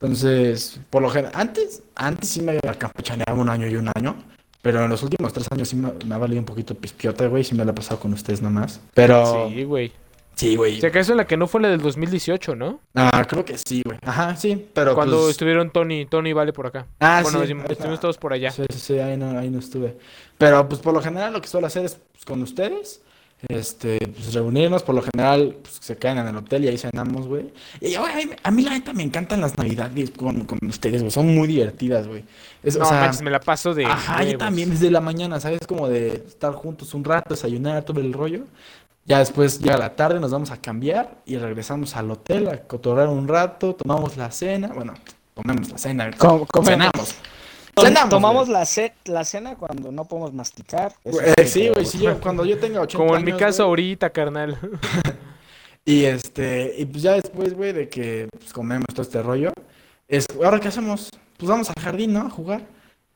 [0.01, 1.33] Entonces, por lo general.
[1.35, 4.17] Antes, antes sí me campechaneaba un año y un año.
[4.63, 7.45] Pero en los últimos tres años sí me, me ha valido un poquito pispiota, güey.
[7.45, 8.81] Sí me la he pasado con ustedes nomás.
[8.95, 9.49] Pero.
[9.49, 9.93] Sí, güey.
[10.39, 10.81] Sí, güey.
[10.81, 12.79] Si acaso la que no fue la del 2018, ¿no?
[12.95, 13.99] Ah, creo que sí, güey.
[14.03, 14.69] Ajá, sí.
[14.73, 15.31] Pero Cuando pues...
[15.31, 16.87] estuvieron Tony, Tony y Vale por acá.
[17.01, 18.53] Ah, bueno, sí, estuvimos ahí estuvimos todos por allá.
[18.53, 19.97] Sí, sí, sí, ahí no, ahí no estuve.
[20.39, 23.03] Pero pues por lo general lo que suelo hacer es pues, con ustedes,
[23.49, 27.27] este, pues reunirnos, por lo general pues, se quedan en el hotel y ahí cenamos,
[27.27, 27.53] güey.
[27.81, 31.01] Y güey, a mí- a mí la neta me encantan las navidades con, con ustedes,
[31.03, 32.23] güey, son muy divertidas, güey.
[32.65, 35.61] O No, sea, manches, me la paso de ajá, yo también desde la mañana, ¿sabes?
[35.67, 38.45] Como de estar juntos un rato, desayunar, todo el rollo.
[39.09, 43.09] Ya después llega la tarde, nos vamos a cambiar y regresamos al hotel a cotorrear
[43.09, 44.93] un rato, tomamos la cena, bueno,
[45.35, 46.69] tomamos la cena, Com- comemos.
[46.93, 47.15] cenamos.
[47.81, 50.93] Cenamos, tomamos la, ce- la cena cuando no podemos masticar.
[51.05, 54.11] Eso Eh, sí, güey, sí, yo, cuando yo tenga 80 Como en mi caso ahorita,
[54.11, 54.59] carnal.
[55.85, 59.53] Y este, y pues ya después, güey, de que pues, comemos todo este rollo,
[60.07, 61.09] es, ¿ahora qué hacemos?
[61.39, 62.27] Pues vamos al jardín, ¿no?
[62.27, 62.61] A jugar.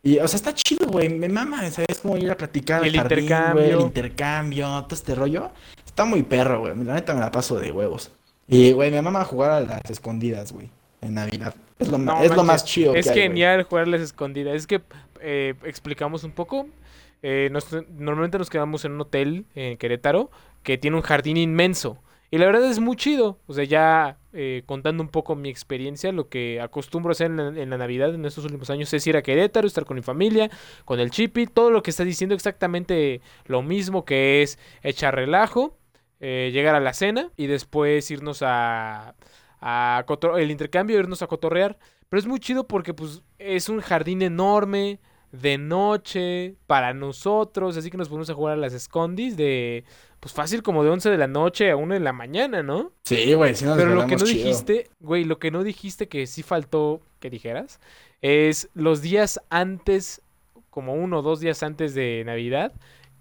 [0.02, 1.98] Y, o sea, está chido, güey, me mama, ¿sabes?
[2.00, 3.64] Como ir a platicar al el jardín, intercambio.
[3.64, 5.50] el intercambio, todo este rollo.
[5.92, 8.10] Está muy perro, güey, la neta me la paso de huevos.
[8.48, 10.70] Y, güey, me mama jugar a las escondidas, güey,
[11.02, 11.54] en Navidad.
[11.78, 13.28] Es lo, No es lo más chido Es que hay, güey.
[13.28, 14.54] genial jugarles escondidas.
[14.56, 14.80] Es que
[15.20, 16.66] eh, explicamos un poco.
[17.22, 20.30] eh, nos- normalmente nos quedamos en un hotel en Querétaro
[20.64, 21.98] que tiene un jardín inmenso.
[22.32, 23.38] Y la verdad es muy chido.
[23.46, 27.62] O sea, ya eh, contando un poco mi experiencia, lo que acostumbro hacer en la,
[27.62, 30.50] en la Navidad en estos últimos años es ir a Querétaro, estar con mi familia,
[30.84, 35.76] con el chipi, todo lo que está diciendo exactamente lo mismo que es echar relajo,
[36.22, 39.14] eh, llegar a la cena y después irnos a,
[39.60, 40.04] a
[40.38, 41.78] el intercambio, irnos a cotorrear.
[42.08, 45.00] Pero es muy chido porque pues es un jardín enorme,
[45.32, 49.84] de noche, para nosotros, así que nos ponemos a jugar a las escondis de,
[50.20, 52.92] pues fácil como de 11 de la noche a 1 de la mañana, ¿no?
[53.02, 54.26] Sí, güey, sí nos Pero lo que no chido.
[54.26, 57.80] dijiste, güey, lo que no dijiste que sí faltó que dijeras,
[58.20, 60.22] es los días antes,
[60.70, 62.72] como uno o dos días antes de Navidad,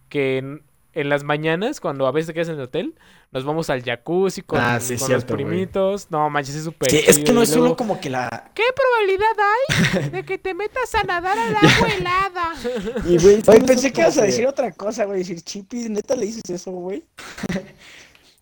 [0.10, 0.62] que
[0.94, 2.96] en, las mañanas, cuando a veces te quedas en el hotel,
[3.32, 6.08] nos vamos al jacuzzi con, Ah, sí, con cierto, los primitos.
[6.10, 8.52] No, manches, es súper Sí, es que no es solo como que la...
[8.54, 12.54] ¿Qué probabilidad hay de que te metas a nadar al agua helada?
[13.06, 15.20] Y, güey, no pensé que ibas a decir otra cosa, güey.
[15.20, 17.04] Decir, Chipi, neta le dices eso, güey.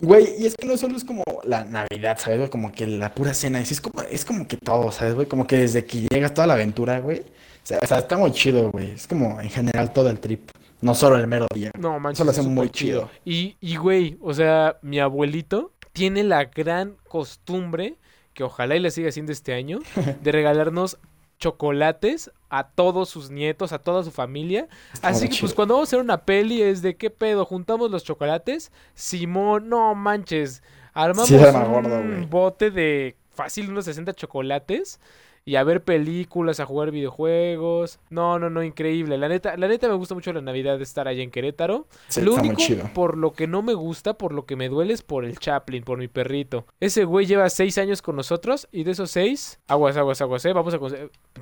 [0.01, 2.39] Güey, y es que no solo es como la Navidad, ¿sabes?
[2.39, 2.49] güey?
[2.49, 5.27] Como que la pura cena, es como, es como que todo, ¿sabes, güey?
[5.27, 7.19] Como que desde que llegas toda la aventura, güey.
[7.19, 7.23] O
[7.63, 8.91] sea, o sea, está muy chido, güey.
[8.91, 11.71] Es como en general todo el trip, no solo el mero día.
[11.77, 13.09] No, manches, Eso lo hace muy chido.
[13.25, 17.95] Y, y, güey, o sea, mi abuelito tiene la gran costumbre,
[18.33, 19.79] que ojalá y la siga haciendo este año,
[20.21, 20.97] de regalarnos
[21.39, 24.67] chocolates a todos sus nietos, a toda su familia.
[24.93, 25.41] Está Así que chido.
[25.47, 29.69] pues cuando vamos a hacer una peli es de qué pedo, juntamos los chocolates, Simón,
[29.69, 30.61] no manches,
[30.93, 34.99] armamos Sí, un gordo, bote de fácil unos 60 chocolates
[35.45, 37.99] y a ver películas, a jugar videojuegos.
[38.09, 39.17] No, no, no, increíble.
[39.17, 41.87] La neta, la neta me gusta mucho la Navidad de estar allá en Querétaro.
[42.07, 42.89] Sí, lo está muy único chido.
[42.93, 45.83] por lo que no me gusta, por lo que me duele es por el Chaplin,
[45.83, 46.65] por mi perrito.
[46.79, 50.53] Ese güey lleva seis años con nosotros y de esos seis, aguas, aguas, aguas, eh,
[50.53, 50.79] vamos a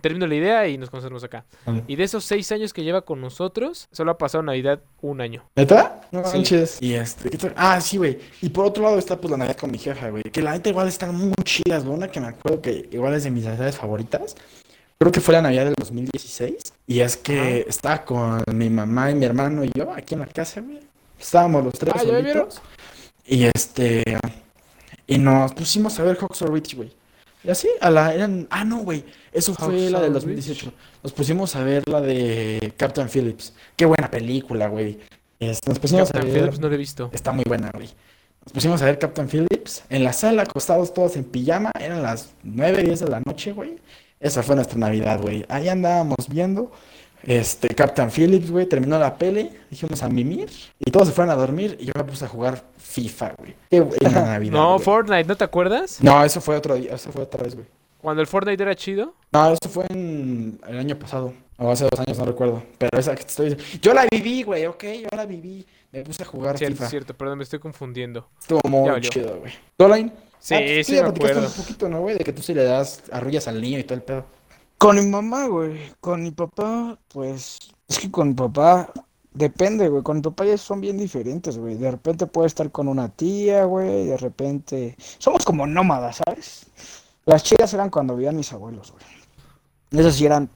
[0.01, 1.45] termino la idea y nos conocemos acá.
[1.65, 1.83] Vale.
[1.87, 5.43] Y de esos seis años que lleva con nosotros, solo ha pasado Navidad un año.
[5.55, 6.01] ¿Neta?
[6.11, 6.37] No Sí.
[6.37, 6.81] manches.
[6.81, 7.29] Y este.
[7.55, 8.19] Ah, sí, güey.
[8.41, 10.23] Y por otro lado está pues la Navidad con mi jefa, güey.
[10.23, 11.97] Que la neta igual están muy chidas, güey.
[11.97, 13.96] Una que me acuerdo que igual es de mis navidades favoritas.
[14.99, 16.55] Creo que fue la Navidad del 2016.
[16.87, 20.27] Y es que estaba con mi mamá y mi hermano y yo aquí en la
[20.27, 20.79] casa, güey.
[21.19, 22.61] Estábamos los tres Ah, solitos.
[23.25, 24.03] Y este.
[25.05, 26.91] Y nos pusimos a ver Hawks Rich, güey.
[27.43, 28.13] Y así, a la.
[28.13, 29.05] Eran, ah, no, güey.
[29.31, 30.73] Eso fue la del Are 2018.
[31.03, 33.53] Nos pusimos a ver la de Captain Phillips.
[33.75, 34.99] Qué buena película, güey.
[35.39, 36.41] Este, nos pusimos a Captain ver.
[36.43, 37.09] Phillips no lo he visto.
[37.13, 37.89] Está muy buena, güey.
[38.47, 41.69] Nos pusimos a ver Captain Phillips en la sala, acostados todos en pijama.
[41.77, 43.77] Eran las 9, 10 de la noche, güey.
[44.21, 45.45] Esa fue nuestra Navidad, güey.
[45.49, 46.71] Ahí andábamos viendo.
[47.23, 51.35] Este, Captain Phillips, güey, terminó la pele, dijimos a mimir y todos se fueron a
[51.35, 53.53] dormir y yo me puse a jugar FIFA, güey.
[53.69, 54.53] Qué buena Navidad.
[54.53, 54.79] No.
[54.79, 56.01] Fortnite, ¿no te acuerdas?
[56.01, 57.67] No, eso fue otro día, eso fue otra vez, güey.
[57.99, 59.13] Cuando el Fortnite era chido.
[59.33, 61.33] No, eso fue en el año pasado.
[61.57, 62.63] O hace dos años, no recuerdo.
[62.77, 63.79] Pero esa que te estoy diciendo.
[63.81, 65.65] Yo la viví, güey, ok, yo la viví.
[65.91, 66.89] Me puse a jugar Cierto, FIFA.
[66.89, 68.27] cierto, perdón, me estoy confundiendo.
[68.41, 69.53] Estuvo muy chido, güey.
[69.77, 70.11] ¿Tú, Olain?
[70.39, 71.47] Sí, Ah, pues tú sí ya me platicaste acuerdo.
[71.47, 72.17] un poquito, ¿no, güey?
[72.17, 74.25] De que tú sí le das arrullas al niño y todo el pedo.
[74.77, 75.79] Con mi mamá, güey.
[75.99, 77.57] Con mi papá, pues.
[77.87, 78.91] Es que con mi papá.
[79.33, 80.03] Depende, güey.
[80.03, 81.75] Con mi papá ya son bien diferentes, güey.
[81.75, 84.05] De repente puede estar con una tía, güey.
[84.05, 84.95] De repente.
[85.17, 86.67] Somos como nómadas, ¿sabes?
[87.25, 89.03] Las chicas eran cuando vivían mis abuelos, güey.
[89.91, 90.49] Esas sí eran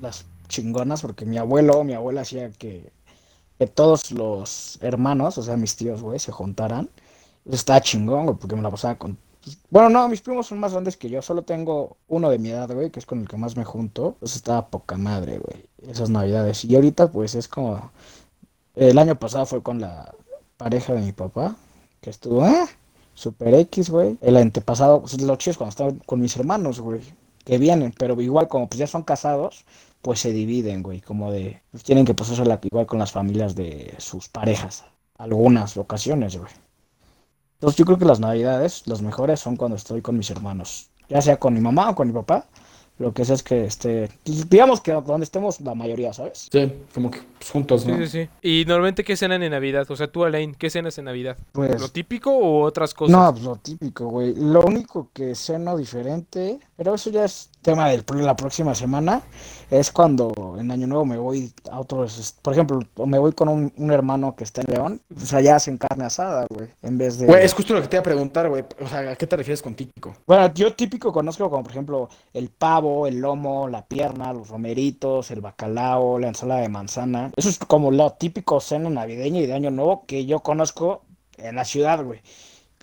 [0.00, 2.90] las chingonas, porque mi abuelo o mi abuela hacía que,
[3.62, 6.90] que todos los hermanos, o sea, mis tíos, güey, se juntaran.
[7.44, 10.58] Eso estaba chingón, güey, porque me la pasaba con pues, Bueno, no, mis primos son
[10.58, 11.22] más grandes que yo.
[11.22, 14.16] Solo tengo uno de mi edad, güey, que es con el que más me junto.
[14.18, 15.64] Pues estaba poca madre, güey.
[15.88, 16.64] Esas navidades.
[16.64, 17.92] Y ahorita, pues es como.
[18.74, 20.12] El año pasado fue con la
[20.56, 21.56] pareja de mi papá,
[22.00, 22.64] que estuvo, ¿eh?
[23.14, 24.18] Super X, güey.
[24.22, 27.00] El antepasado, pues lo chido es cuando estaba con mis hermanos, güey.
[27.44, 29.64] Que vienen, pero igual, como pues ya son casados,
[30.02, 31.00] pues se dividen, güey.
[31.00, 31.62] Como de.
[31.70, 34.84] Pues tienen que pasarse igual con las familias de sus parejas.
[35.16, 36.50] Algunas ocasiones, güey.
[37.54, 40.90] Entonces yo creo que las navidades, las mejores son cuando estoy con mis hermanos.
[41.08, 42.46] Ya sea con mi mamá o con mi papá.
[42.98, 46.48] Lo que sé es que, este, digamos que donde estemos la mayoría, ¿sabes?
[46.52, 47.96] Sí, como que pues, juntos, Sí, ¿no?
[47.98, 48.28] sí, sí.
[48.42, 49.90] Y normalmente, ¿qué cenan en Navidad?
[49.90, 51.36] O sea, tú, Alain, ¿qué cenas en Navidad?
[51.52, 53.16] Pues, ¿Lo típico o otras cosas?
[53.16, 54.34] no, pues lo típico, güey.
[54.34, 59.22] Lo único que ceno diferente, pero eso ya es tema de la próxima semana,
[59.70, 63.72] es cuando en Año Nuevo me voy a otros, por ejemplo, me voy con un,
[63.76, 67.26] un hermano que está en León, pues allá hacen carne asada, güey, en vez de...
[67.26, 68.64] Güey, es justo lo que te iba a preguntar, güey.
[68.80, 70.14] O sea, ¿a qué te refieres con típico?
[70.26, 75.30] Bueno, yo típico conozco como por ejemplo el pavo, el lomo, la pierna, los romeritos,
[75.30, 77.30] el bacalao, la ensalada de manzana.
[77.36, 81.02] Eso es como lo típico cena navideña y de año nuevo que yo conozco
[81.38, 82.20] en la ciudad, güey.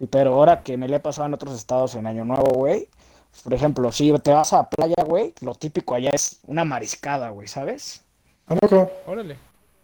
[0.09, 2.87] Pero ahora que me le he pasado en otros estados en año nuevo, güey.
[3.43, 7.47] Por ejemplo, si te vas a playa, güey, lo típico allá es una mariscada, güey,
[7.47, 8.01] ¿sabes?
[8.47, 8.91] ¿A poco?
[9.07, 9.37] Órale.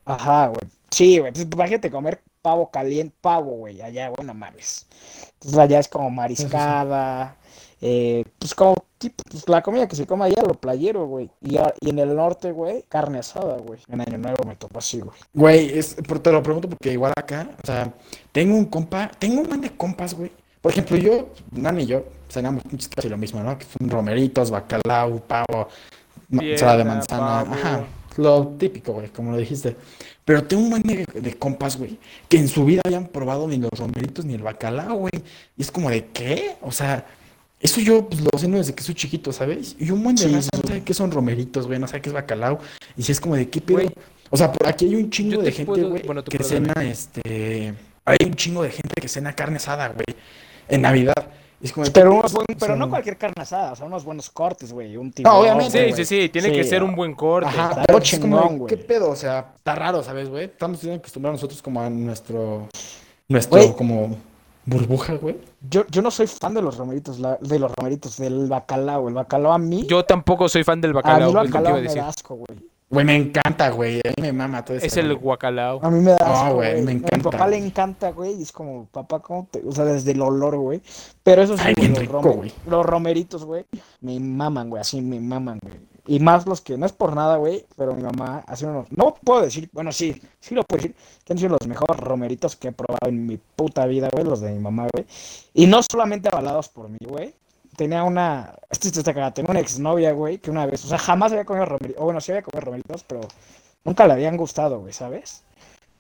[0.06, 0.62] Ajá, güey.
[0.92, 1.32] Sí, güey.
[1.32, 4.86] Pues, imagínate comer pavo caliente, pavo, güey, allá, güey, no mames.
[5.34, 7.36] Entonces allá es como mariscada,
[7.82, 11.30] eh, pues como tipo, pues la comida que se come allá, lo playero, güey.
[11.42, 13.80] Y, y en el norte, güey, carne asada, güey.
[13.90, 15.18] En Año Nuevo me tocó así, güey.
[15.34, 17.92] Güey, es, por- te lo pregunto porque igual acá, o sea,
[18.32, 20.32] tengo un compa, tengo un man de compas, güey.
[20.62, 22.04] Por ejemplo, yo, Nani y yo,
[22.36, 23.58] cenamos pinches casi lo mismo, ¿no?
[23.58, 25.68] Que son romeritos, bacalao, pavo,
[26.30, 27.54] ma- ensalada de manzana, pavo.
[27.54, 27.84] ajá,
[28.18, 29.76] lo típico, güey, como lo dijiste.
[30.24, 31.98] Pero tengo un man de, de compas, güey,
[32.30, 35.12] que en su vida habían probado ni los romeritos ni el bacalao, güey.
[35.58, 36.56] Y es como de, ¿qué?
[36.62, 37.06] O sea,
[37.60, 39.76] eso yo pues, lo ceno desde que soy chiquito, ¿sabes?
[39.80, 42.10] Y un buen de Sí, raza no sabe qué son romeritos, güey, no sabe qué
[42.10, 42.60] es bacalao.
[42.98, 43.78] Y si es como de, ¿qué pedo?
[43.78, 43.92] Güey.
[44.32, 46.74] O sea, por aquí hay un chingo de te gente, puedo- güey, bueno, que cena,
[46.82, 47.74] este...
[48.08, 50.06] Hay un chingo de gente que cena carne asada, güey,
[50.68, 51.14] en Navidad.
[51.62, 54.04] Es como Pero, ¿qué unos O pero sea, no cualquier carne asada, o sea, unos
[54.04, 54.98] buenos cortes, güey.
[54.98, 56.30] Un tiburón, obviamente, Sí, sí, sí.
[56.30, 57.50] Tiene que ser un buen corte.
[57.50, 58.66] Ajá, pero es como.
[58.68, 59.10] ¿qué pedo?
[59.10, 60.46] O sea, está raro, ¿sabes, güey?
[60.46, 62.68] Estamos acostumbrados nosotros como a nuestro...
[63.28, 64.16] Nuestro, como...
[64.68, 65.38] Burbuja, güey.
[65.70, 69.08] Yo, yo no soy fan de los romeritos, la- de los romeritos, del bacalao.
[69.08, 71.42] El bacalao a mí, Yo tampoco soy fan del a mí bacalao, el es lo
[71.44, 72.02] que iba bacalao me decir.
[72.02, 72.60] da asco, güey.
[72.96, 74.00] Güey, me encanta, güey.
[74.00, 74.86] A mí me mama todo eso.
[74.86, 75.80] Es el guacalao.
[75.84, 76.84] A mí me da No, asco, güey, güey.
[76.84, 79.62] me A mi encanta, papá le encanta, güey, y es como, papá, ¿cómo te...?
[79.68, 80.82] O sea, desde el olor, güey.
[81.22, 82.54] Pero eso sí, Ay, güey, bien los, rico, rome- güey.
[82.68, 83.66] los romeritos, güey,
[84.02, 85.76] me maman, güey, así me maman, güey.
[86.08, 88.86] Y más los que, no es por nada, güey, pero mi mamá hace unos...
[88.92, 92.56] No puedo decir, bueno, sí, sí lo puedo decir, que han sido los mejores romeritos
[92.56, 95.06] que he probado en mi puta vida, güey, los de mi mamá, güey.
[95.56, 97.34] Y no solamente avalados por mí, güey.
[97.76, 98.56] Tenía una...
[98.70, 100.86] Esto está tenía una exnovia, güey, que una vez...
[100.86, 102.02] O sea, jamás había comido romeritos.
[102.02, 103.22] O bueno, sí había comido romeritos, pero
[103.84, 105.44] nunca le habían gustado, güey, ¿sabes?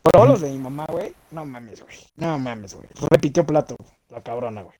[0.01, 1.97] Pero los de mi mamá, güey, no mames, güey.
[2.15, 2.87] No mames, güey.
[3.09, 3.75] Repitió plato,
[4.09, 4.77] la cabrona, güey.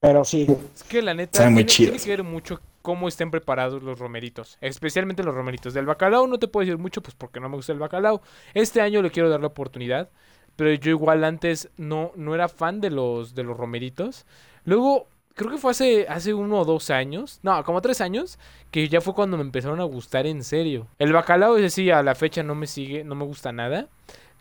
[0.00, 3.82] Pero sí, Es que la neta muy tiene, tiene que ver mucho cómo estén preparados
[3.82, 5.74] los romeritos, especialmente los romeritos.
[5.74, 8.22] Del bacalao no te puedo decir mucho, pues porque no me gusta el bacalao.
[8.54, 10.08] Este año le quiero dar la oportunidad,
[10.56, 14.24] pero yo igual antes no, no era fan de los, de los romeritos.
[14.64, 18.38] Luego, creo que fue hace, hace uno o dos años, no, como tres años,
[18.70, 20.88] que ya fue cuando me empezaron a gustar en serio.
[20.98, 23.86] El bacalao, ese sí, a la fecha no me sigue, no me gusta nada.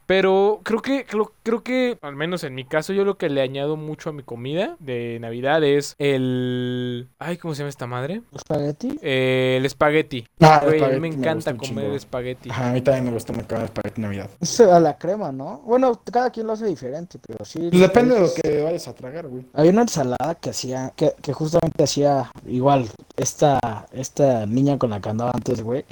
[0.07, 3.41] Pero creo que, creo, creo que, al menos en mi caso, yo lo que le
[3.41, 7.09] añado mucho a mi comida de Navidad es el...
[7.19, 8.21] Ay, ¿cómo se llama esta madre?
[8.33, 8.97] espagueti.
[9.01, 10.25] Eh, el espagueti.
[10.39, 11.95] Ah, Güey, a mí espagueti me me encanta un comer chingo.
[11.95, 12.49] espagueti.
[12.49, 14.29] Ajá, a mí también me gusta mucho el espagueti de Navidad.
[14.39, 15.59] Es a la crema, ¿no?
[15.65, 17.67] Bueno, cada quien lo hace diferente, pero sí.
[17.69, 19.45] Pues depende de lo que vayas a tragar, güey.
[19.53, 25.01] Había una ensalada que hacía, que, que justamente hacía igual esta, esta niña con la
[25.01, 25.85] que andaba antes, güey,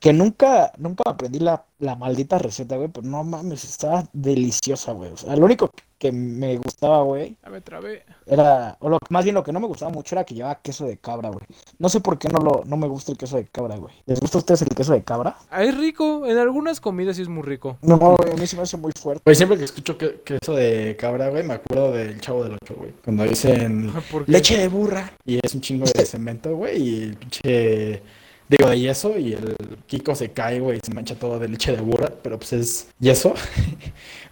[0.00, 5.10] que nunca, nunca aprendí la, la maldita receta, güey, pero no mames, estaba deliciosa, güey.
[5.12, 8.04] O sea, lo único que me gustaba, güey, A ver, trabé.
[8.24, 10.86] era, o lo, más bien lo que no me gustaba mucho era que llevaba queso
[10.86, 11.44] de cabra, güey.
[11.78, 13.92] No sé por qué no lo, no me gusta el queso de cabra, güey.
[14.06, 15.36] ¿Les gusta a ustedes el queso de cabra?
[15.50, 16.24] Ah, es rico.
[16.24, 17.76] En algunas comidas sí es muy rico.
[17.82, 19.22] No, güey, a mí se me hace muy fuerte.
[19.26, 22.54] Güey, siempre que escucho que, que eso de cabra, güey, me acuerdo del chavo del
[22.54, 22.92] ocho, güey.
[23.04, 27.16] Cuando dicen Porque leche de burra y es un chingo de cemento, güey, y el
[27.16, 28.02] pinche,
[28.50, 31.80] digo, de yeso y el Kiko se cae, güey, se mancha todo de leche de
[31.80, 33.32] burra, pero pues es yeso.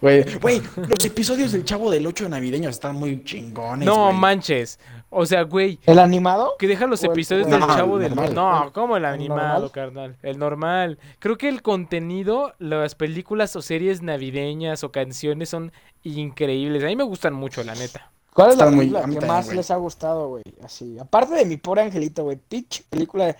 [0.01, 4.79] Güey, güey, los episodios del chavo del ocho navideños están muy chingones, No manches.
[5.09, 6.53] O sea, güey, ¿El animado?
[6.57, 8.15] que deja los el- episodios del el- chavo el del...
[8.15, 8.33] normal.
[8.35, 9.71] No, como el ¿El animado, normal?
[9.71, 10.17] carnal.
[10.21, 10.99] El normal.
[11.19, 16.81] Creo que el contenido, las películas o series navideñas o canciones son increíbles.
[16.83, 18.09] A mí me gustan mucho, la neta.
[18.33, 20.43] ¿Cuál es la Están película que también, más les ha gustado, güey?
[20.63, 22.37] Así, aparte de mi pobre angelito, güey.
[22.37, 23.35] Pitch, película,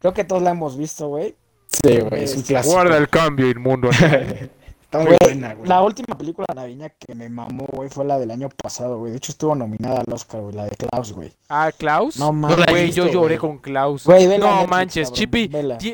[0.00, 1.36] creo que todos la hemos visto, güey.
[1.68, 2.74] Sí, güey, es un clásico.
[2.74, 3.90] Guarda el cambio, inmundo.
[4.82, 5.68] Está muy buena, güey.
[5.68, 9.12] La última película navideña que me mamó, güey, fue la del año pasado, güey.
[9.12, 11.32] De hecho, estuvo nominada al Oscar, güey, la de Klaus, güey.
[11.48, 12.16] Ah, Klaus.
[12.18, 12.66] No mames.
[12.68, 14.04] Güey, yo lloré con Klaus.
[14.04, 15.50] Güey, vela no Netflix, manches, cabrón, Chippy.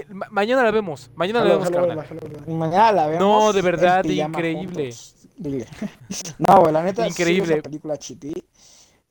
[0.08, 1.10] ma- mañana la vemos.
[1.14, 2.06] Mañana la vemos, carnal.
[2.46, 3.20] Mañana la vemos.
[3.20, 4.94] No, de verdad, increíble.
[5.36, 5.66] Dile.
[6.38, 7.32] No, güey, la neta, Increíble.
[7.42, 7.54] increíble.
[7.56, 8.32] esa película Chippy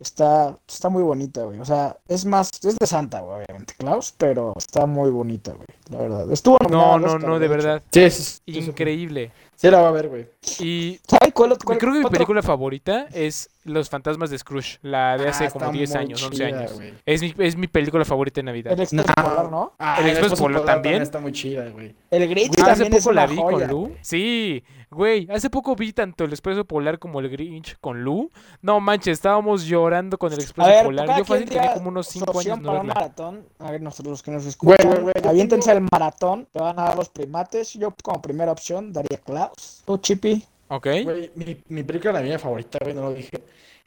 [0.06, 1.60] está, está muy bonita, güey.
[1.60, 5.68] O sea, es más, es de Santa, güey, obviamente, Klaus, pero está muy bonita, güey,
[5.90, 6.32] la verdad.
[6.32, 7.84] Estuvo No, no, Oscar, no, de verdad.
[7.92, 9.32] Sí, sí, Increíble.
[9.56, 10.28] Sí, la va a ver, güey.
[10.60, 15.18] Y ¿Sabes cuál, cuál- creo que mi película favorita es Los fantasmas de Scrooge, la
[15.18, 16.74] de hace Ah, como está 10 muy años, 11 chida, años.
[16.76, 16.94] güey.
[17.06, 18.74] Es mi, es mi película favorita de Navidad.
[18.74, 19.24] El Expreso No.
[19.24, 19.74] Polar, ¿no?
[19.80, 21.02] Ah, El Expreso Polar también.
[21.02, 21.96] Está muy chida, güey.
[22.12, 23.68] El Grinch Güey, hace también es poco la una vi joya.
[23.68, 23.96] con Lu.
[24.02, 28.30] Sí, güey, hace poco vi tanto el Expreso Polar como el Grinch con Lu.
[28.62, 31.18] No manches, estábamos llorando con el A Expreso ver, Polar.
[31.18, 33.02] Yo fácil tenía como unos su 5 años no para un verla.
[33.02, 33.46] maratón.
[33.58, 36.60] A ver, nosotros los que nos escuchan, Güey, güey, güey, aviéntense tengo- el maratón, te
[36.60, 37.74] van a dar los primates.
[37.74, 39.82] Yo como primera opción daría Klaus.
[39.86, 40.46] ¿Tú, Chippy?
[40.68, 40.88] Ok.
[41.04, 43.38] Güey, mi, mi película navideña favorita, güey, no lo dije.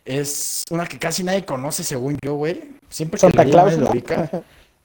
[0.05, 2.63] Es una que casi nadie conoce, según yo, güey.
[2.89, 3.91] Siempre Santa la Claus, lo ¿no?
[3.91, 4.31] ubica.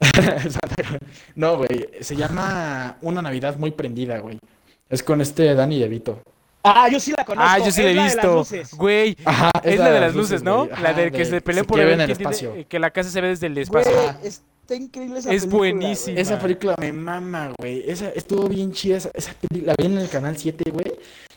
[0.00, 0.98] Santa Claus.
[1.34, 1.88] No, güey.
[2.00, 4.38] Se llama Una Navidad muy prendida, güey.
[4.90, 6.20] Es con este Danny DeVito.
[6.62, 7.48] Ah, yo sí la conozco.
[7.50, 8.34] Ah, yo sí la he la de las visto.
[8.36, 8.74] luces.
[8.74, 10.66] Güey, Ajá, es la de las luces, ¿no?
[10.82, 12.54] La de que se pelean por el tiene- espacio.
[12.68, 13.92] que la casa se ve desde el Güey, espacio.
[14.22, 15.72] está increíble esa Es película, güey.
[15.72, 16.20] buenísima.
[16.20, 17.82] Esa película me mama, güey.
[17.88, 18.96] Esa estuvo bien chida.
[18.96, 20.92] Esa, esa peli- la vi en el canal 7, güey.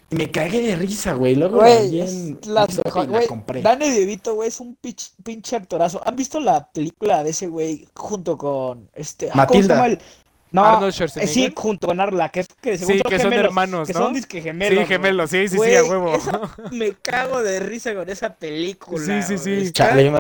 [0.10, 1.36] Me cagué de risa, güey.
[1.36, 2.66] Luego Güey, en la
[3.28, 3.62] compré.
[3.62, 6.02] Danny DeVito, güey, es un pinche, pinche actorazo.
[6.06, 9.28] ¿Han visto la película de ese güey junto con este...
[9.34, 9.76] ah, ¿cómo se Matilda.
[9.76, 10.00] llama el-
[10.50, 11.34] No, Arnold eh, Schwarzenegger.
[11.34, 14.00] sí, junto con Arla, que, es- que según Sí, que son gemelos, hermanos, que ¿no?
[14.00, 14.80] son disque gemelos.
[14.80, 16.16] Sí, gemelos, sí, sí, sí, a huevo.
[16.16, 16.42] esa-
[16.72, 19.04] Me cago de risa con esa película.
[19.04, 19.56] Sí, sí, sí.
[19.56, 19.72] güey.
[19.72, 20.18] Chale, yo no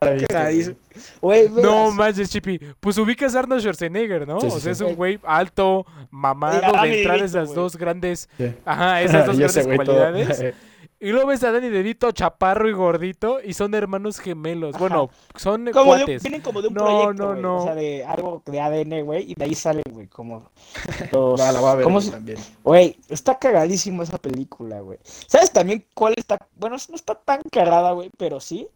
[1.85, 1.93] güey.
[1.93, 2.59] manches, Chippy.
[2.79, 4.41] Pues ubicas a Arnold Schwarzenegger, ¿no?
[4.41, 4.69] Sí, o sea, sí.
[4.69, 8.27] es un güey alto, mamado, de entrar esas dos grandes.
[8.37, 8.53] Sí.
[8.65, 10.43] Ajá, esas dos grandes cualidades.
[10.99, 14.73] Y luego ves a Danny DeVito, chaparro y gordito, y son hermanos gemelos.
[14.75, 14.79] Ajá.
[14.79, 17.57] Bueno, son Como de, vienen como de un No, proyecto, no, no.
[17.57, 20.49] O sea, de algo de ADN, güey, y de ahí salen, güey, como
[21.11, 21.39] los...
[21.39, 22.39] Va, la voy a ver ¿cómo se- también.
[22.63, 24.97] Güey, está cagadísimo esa película, güey.
[25.27, 26.39] ¿Sabes también cuál está?
[26.55, 28.67] Bueno, no está tan cagada, güey, pero sí.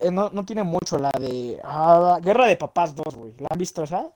[0.00, 3.32] Eh, No, no tiene mucho la de ah, Guerra de Papás 2, güey.
[3.38, 4.08] ¿La han visto esa?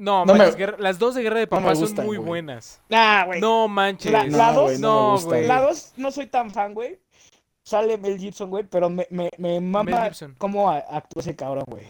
[0.00, 2.06] No, No me- manches, Guerra- las dos de Guerra de no me Papá son gustan,
[2.06, 2.80] muy buenas.
[2.90, 3.40] Ah, güey.
[3.40, 4.10] No manches.
[4.10, 5.46] La- la No, dos, güey, no, no, güey.
[5.46, 6.98] La 2 no soy tan fan, güey.
[7.62, 10.34] Sale Mel Gibson, güey, pero me, me, me mama Gibson.
[10.38, 11.84] cómo actúa ese cabrón, güey.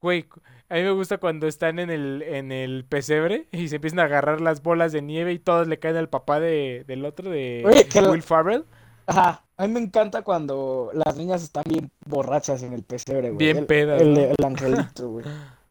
[0.00, 0.26] Güey,
[0.68, 4.04] a mí me gusta cuando están en el, en el pesebre y se empiezan a
[4.04, 7.86] agarrar las bolas de nieve y todas le caen al papá de, del otro, de
[7.90, 8.64] que la- Will Farrell.
[9.06, 9.42] Ajá.
[9.56, 13.38] A mí me encanta cuando las niñas están bien borrachas en el pesebre, güey.
[13.38, 14.20] Bien pedas, El, ¿no?
[14.20, 15.24] el angelito, güey.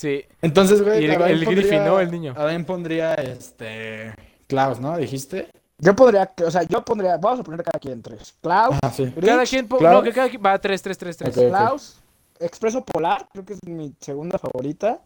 [0.00, 0.24] Sí.
[0.40, 2.00] Entonces, güey, Y el- el Griffin, ¿no?
[2.00, 2.32] El niño.
[2.36, 4.14] Adán pondría, este...
[4.46, 4.96] Klaus, ¿no?
[4.96, 5.48] ¿Dijiste?
[5.78, 8.34] Yo podría, o sea, yo pondría, vamos a poner cada quien tres.
[8.40, 9.04] Klaus, Ah, sí.
[9.04, 9.82] Grinch, Cada quien, Klaus.
[9.82, 11.36] no, que cada quien va 3, 3, 3, 3.
[11.36, 11.48] Ok.
[11.48, 12.00] Klaus,
[12.38, 15.00] Expreso Polar, creo que es mi segunda favorita.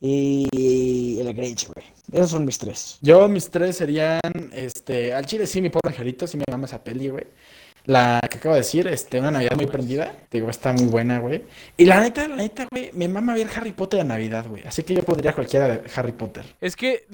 [0.00, 1.86] Y el Grinch, güey.
[2.12, 2.98] Esos son mis tres.
[3.02, 4.20] Yo, mis tres serían,
[4.52, 7.26] este, al chile sí, mi pobre angelito, sí me mama esa peli, güey.
[7.88, 11.44] La que acabo de decir, este, una Navidad muy prendida, digo, está muy buena, güey.
[11.78, 14.62] Y la neta, la neta, güey, me mama ver Harry Potter a Navidad, güey.
[14.66, 16.44] Así que yo pondría cualquiera de Harry Potter.
[16.60, 17.06] Es que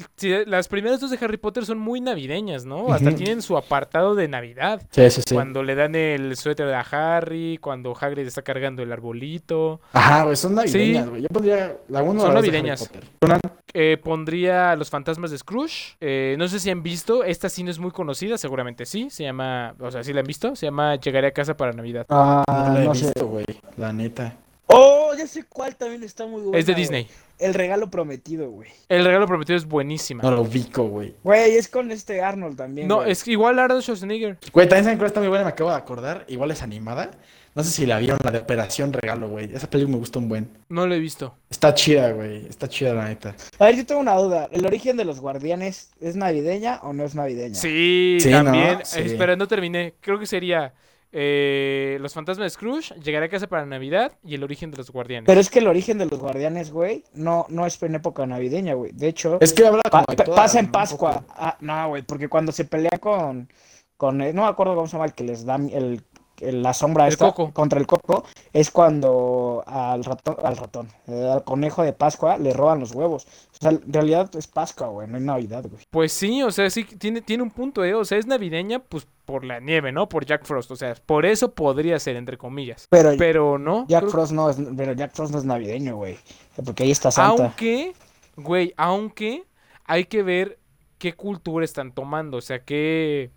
[0.46, 2.92] las primeras dos de Harry Potter son muy navideñas, ¿no?
[2.92, 4.82] Hasta tienen su apartado de Navidad.
[4.90, 5.32] Sí, sí, sí.
[5.34, 9.80] Cuando le dan el suéter a Harry, cuando Hagrid está cargando el arbolito.
[9.92, 11.10] Ajá, güey, son navideñas, Sí.
[11.10, 11.22] güey.
[11.22, 12.88] Yo pondría la uno o Son la dos de Harry navideñas.
[12.88, 13.04] Potter.
[13.22, 13.40] Una-
[13.76, 15.96] Eh, pondría Los Fantasmas de Scrooge.
[16.00, 17.24] Eh, no sé si han visto.
[17.24, 19.08] Esta sí no es muy conocida, seguramente sí.
[19.10, 19.74] Se llama.
[19.80, 20.54] O sea, sí la han visto.
[20.64, 22.06] Se llama Llegaré a casa para Navidad.
[22.08, 23.44] Ah, No la he no visto, güey,
[23.76, 24.34] la neta.
[24.68, 26.58] Oh, ya sé cuál también está muy buena.
[26.58, 26.74] Es de.
[26.74, 27.06] Disney.
[27.38, 28.70] El regalo prometido, güey.
[28.88, 30.22] El regalo prometido es buenísima.
[30.22, 31.16] No lo ubico, güey.
[31.22, 32.88] Güey, es con este Arnold también.
[32.88, 34.38] No, es igual Arnold Schwarzenegger.
[34.54, 36.24] Güey, también cuál está muy buena, me acabo de acordar.
[36.28, 37.10] Igual es animada.
[37.54, 39.54] No sé si la vieron, la de Operación Regalo, güey.
[39.54, 40.48] Esa película me gusta un buen.
[40.68, 41.34] No lo he visto.
[41.50, 42.46] Está chida, güey.
[42.46, 43.36] Está chida, la neta.
[43.60, 44.48] A ver, yo tengo una duda.
[44.50, 47.54] ¿El origen de los guardianes es navideña o no es navideña?
[47.54, 48.78] Sí, Sí, también.
[48.78, 48.84] ¿no?
[48.84, 49.00] Sí.
[49.00, 49.94] Espera, no terminé.
[50.00, 50.74] Creo que sería
[51.16, 54.90] eh, Los fantasmas de Scrooge, Llegaré a casa para Navidad y El origen de los
[54.90, 55.26] guardianes.
[55.28, 58.74] Pero es que el origen de los guardianes, güey, no, no es en época navideña,
[58.74, 58.90] güey.
[58.90, 61.24] De hecho, Es que habla pa- pasa en Pascua.
[61.28, 63.48] Ah, no, güey, porque cuando se pelea con,
[63.96, 66.02] con eh, no me acuerdo cómo se llama el que les da el-
[66.40, 67.52] la sombra El esta coco.
[67.52, 72.52] contra el coco, es cuando al ratón, al ratón, eh, al conejo de Pascua le
[72.52, 73.26] roban los huevos.
[73.26, 75.82] O sea, en realidad es Pascua, güey, no es Navidad, güey.
[75.90, 77.94] Pues sí, o sea, sí, tiene, tiene un punto, ¿eh?
[77.94, 80.08] O sea, es navideña, pues por la nieve, ¿no?
[80.08, 80.70] Por Jack Frost.
[80.70, 82.86] O sea, por eso podría ser, entre comillas.
[82.90, 83.86] Pero Pero no.
[83.88, 86.18] Jack creo- Frost no es, pero Jack Frost no es navideño, güey.
[86.64, 87.44] Porque ahí está Santa.
[87.44, 87.94] Aunque,
[88.36, 89.44] güey, aunque
[89.86, 90.58] hay que ver
[90.98, 92.36] qué cultura están tomando.
[92.38, 93.30] O sea, qué.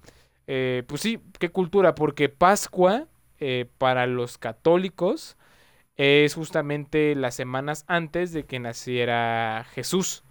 [0.48, 1.96] Eh, pues sí, qué cultura.
[1.96, 3.08] Porque Pascua,
[3.40, 5.38] eh, para los católicos,
[5.98, 10.24] es justamente las semanas antes de que naciera Jesús.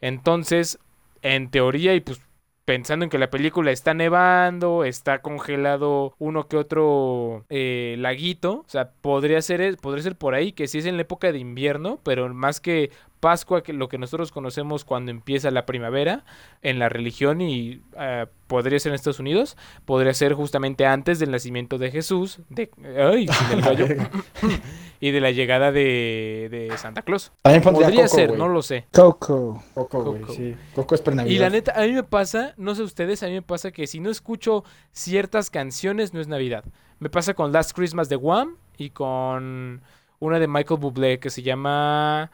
[0.00, 0.78] Entonces,
[1.22, 2.20] en teoría, y pues
[2.68, 8.68] pensando en que la película está nevando, está congelado uno que otro eh, laguito, o
[8.68, 11.98] sea, podría ser, podría ser por ahí, que sí es en la época de invierno,
[12.04, 12.90] pero más que
[13.20, 16.24] Pascua, que lo que nosotros conocemos cuando empieza la primavera
[16.62, 21.30] en la religión y eh, podría ser en Estados Unidos, podría ser justamente antes del
[21.30, 23.86] nacimiento de Jesús, de, ay, sin el gallo,
[25.00, 27.32] y de la llegada de, de Santa Claus.
[27.42, 28.86] También Podría Coco, ser, no lo sé.
[28.92, 29.62] Coco.
[29.74, 30.32] Coco, güey, Coco.
[30.32, 30.54] sí.
[30.74, 33.32] Coco es pre Y la neta, a mí me pasa, no sé ustedes, a mí
[33.32, 36.64] me pasa que si no escucho ciertas canciones no es Navidad.
[36.98, 39.82] Me pasa con Last Christmas de Wham y con
[40.18, 42.30] una de Michael Bublé que se llama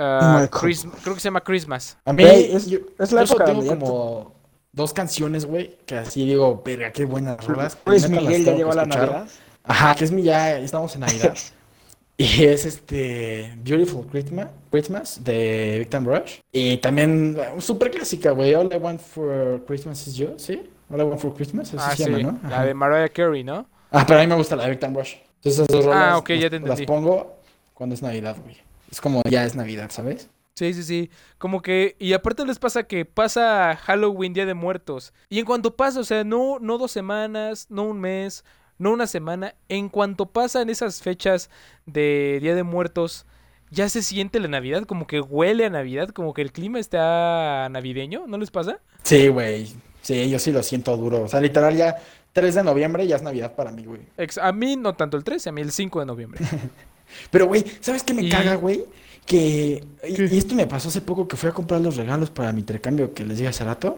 [0.00, 1.96] ah, creo que se llama Christmas.
[2.04, 4.34] A mí, es- yo, es la yo solo época tengo como
[4.72, 7.76] dos canciones, güey, que así digo, verga, qué buenas rolas.
[7.84, 9.10] Las Miguel ya llegó que a la escuchar.
[9.10, 9.28] Navidad.
[9.64, 11.34] Ajá, que es mi ya, estamos en Navidad.
[12.16, 16.38] y es este Beautiful Christmas, Christmas de Victim Rush.
[16.52, 18.54] Y también uh, súper clásica, güey.
[18.54, 20.62] All I Want for Christmas is You, ¿sí?
[20.90, 22.48] All I Want for Christmas, así Ah, se sí, llama, ¿no?
[22.50, 23.66] la de Mariah Carey, ¿no?
[23.90, 25.14] Ah, pero a mí me gusta la de Victim Rush.
[25.36, 27.36] Entonces esas dos rolas Ah, ok, ya las- te las pongo
[27.74, 28.56] cuando es Navidad, güey.
[28.90, 30.28] Es como ya es Navidad, ¿sabes?
[30.56, 31.10] Sí, sí, sí.
[31.38, 35.14] Como que, y aparte les pasa que pasa Halloween, Día de Muertos.
[35.28, 38.44] Y en cuanto pasa, o sea, no, no dos semanas, no un mes,
[38.76, 39.54] no una semana.
[39.68, 41.48] En cuanto pasan esas fechas
[41.86, 43.26] de Día de Muertos,
[43.70, 47.68] ya se siente la Navidad, como que huele a Navidad, como que el clima está
[47.70, 48.80] navideño, ¿no les pasa?
[49.02, 49.72] Sí, güey.
[50.02, 51.22] Sí, yo sí lo siento duro.
[51.22, 51.96] O sea, literal ya
[52.32, 54.00] 3 de noviembre ya es Navidad para mí, güey.
[54.40, 56.44] A mí no tanto el 13, a mí el 5 de noviembre.
[57.30, 58.84] Pero, güey, ¿sabes qué me Y- caga, güey?
[59.26, 62.60] Que, y, esto me pasó hace poco que fui a comprar los regalos para mi
[62.60, 63.96] intercambio que les dije hace rato.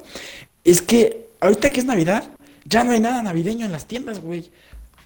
[0.65, 2.25] Es que ahorita que es Navidad,
[2.65, 4.51] ya no hay nada navideño en las tiendas, güey.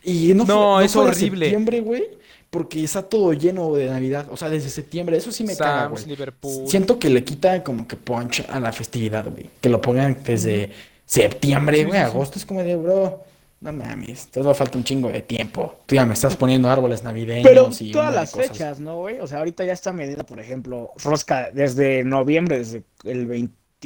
[0.02, 1.46] Y no, fue- No, es fue horrible.
[1.46, 2.04] septiembre, güey,
[2.50, 4.26] porque está todo lleno de Navidad.
[4.30, 6.16] O sea, desde septiembre, eso sí me caga, Sam's, güey.
[6.16, 6.64] Liverpool.
[6.68, 9.48] Siento que le quita como que punch a la festividad, güey.
[9.60, 10.70] Que lo pongan desde
[11.04, 12.38] septiembre, güey, agosto.
[12.38, 13.22] Es como de, bro,
[13.60, 15.76] no mames, todavía falta un chingo de tiempo.
[15.86, 18.48] Tú ya me estás poniendo árboles navideños Pero y todas las cosas.
[18.48, 19.18] fechas, ¿no, güey?
[19.20, 23.26] O sea, ahorita ya están vendiendo, por ejemplo, rosca desde noviembre, desde el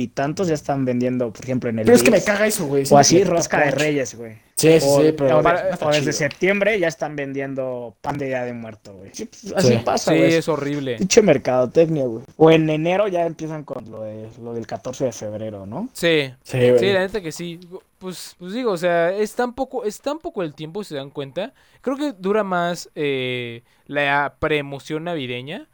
[0.01, 2.85] veintitantos ya están vendiendo, por ejemplo, en el Pero es que me caga eso, güey.
[2.91, 3.71] O así, rosca de.
[3.71, 4.35] Reyes, güey.
[4.57, 7.97] Sí, sí, O, sí, pero o de- no está o desde septiembre ya están vendiendo
[8.03, 9.11] pan de Día de Muerto, güey.
[9.15, 9.81] Sí, pues, así Sí.
[9.85, 10.35] pasa, Sí, güey.
[10.35, 10.97] es horrible.
[10.99, 12.25] Pinche mercadotecnia, güey.
[12.37, 15.89] O en enero ya empiezan con lo, de, lo del 14 de febrero, ¿no?
[15.95, 16.79] Sí, Sí, güey.
[16.79, 17.59] Sí, la neta que sí.
[17.99, 20.97] Pues, pues digo, o sea, es tan poco, es tan poco el tiempo, si se
[20.97, 21.53] dan cuenta.
[21.81, 25.69] Creo que dura más eh, la preemoción navideña.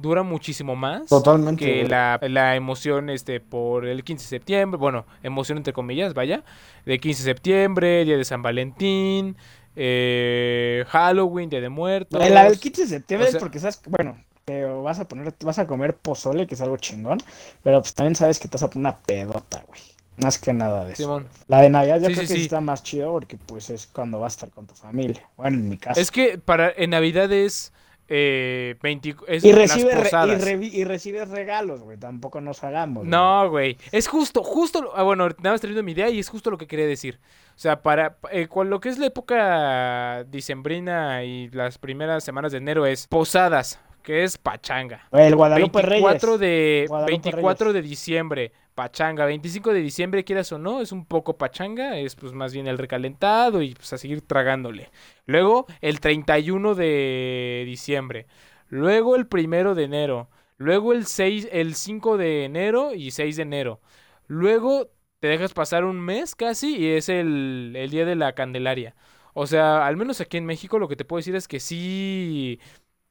[0.00, 4.78] Dura muchísimo más Totalmente, que la, la emoción este por el 15 de septiembre.
[4.78, 6.44] Bueno, emoción entre comillas, vaya.
[6.86, 9.36] De 15 de septiembre, día de San Valentín,
[9.76, 12.20] eh, Halloween, día de muertos.
[12.30, 15.06] La del 15 de septiembre o sea- es porque sabes, que, bueno, te vas a
[15.08, 17.18] poner, vas a comer pozole, que es algo chingón,
[17.62, 19.80] pero pues también sabes que te vas a poner una pedota, güey.
[20.16, 21.02] Más que nada de eso.
[21.04, 21.28] Simón.
[21.46, 22.44] La de Navidad yo Sí, creo sí, que sí.
[22.46, 25.22] está más chido porque pues es cuando vas a estar con tu familia.
[25.36, 26.00] Bueno, en mi caso.
[26.00, 27.72] Es que para en Navidad es,
[28.08, 31.98] eh, 20 es y, las recibe re- y, recibes regalos, güey.
[31.98, 33.02] Tampoco nos hagamos.
[33.02, 33.10] güey.
[33.10, 33.76] No, güey.
[33.92, 34.82] Es justo, justo.
[34.82, 37.18] lo- ah, bueno, nada más teniendo mi idea y es justo lo que quería decir.
[37.54, 42.52] O sea, para eh, con lo que es la época dicembrina y las primeras semanas
[42.52, 43.80] de enero es posadas.
[44.02, 45.06] que es pachanga.
[45.12, 46.40] El Guadalupe 24 Reyes.
[46.40, 49.26] de Guadalupe 24 de diciembre, pachanga.
[49.26, 52.78] 25 de diciembre, quieras o no, es un poco pachanga, es pues más bien el
[52.78, 54.90] recalentado y pues a seguir tragándole.
[55.26, 58.28] Luego el 31 de diciembre.
[58.68, 60.28] Luego el primero de enero.
[60.58, 63.80] Luego el 6, el 5 de enero y 6 de enero.
[64.28, 68.94] Luego te dejas pasar un mes casi y es el, el día de la Candelaria.
[69.34, 72.60] O sea, al menos aquí en México lo que te puedo decir es que sí,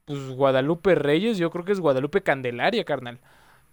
[0.06, 3.20] pues Guadalupe Reyes, yo creo que es Guadalupe Candelaria, carnal.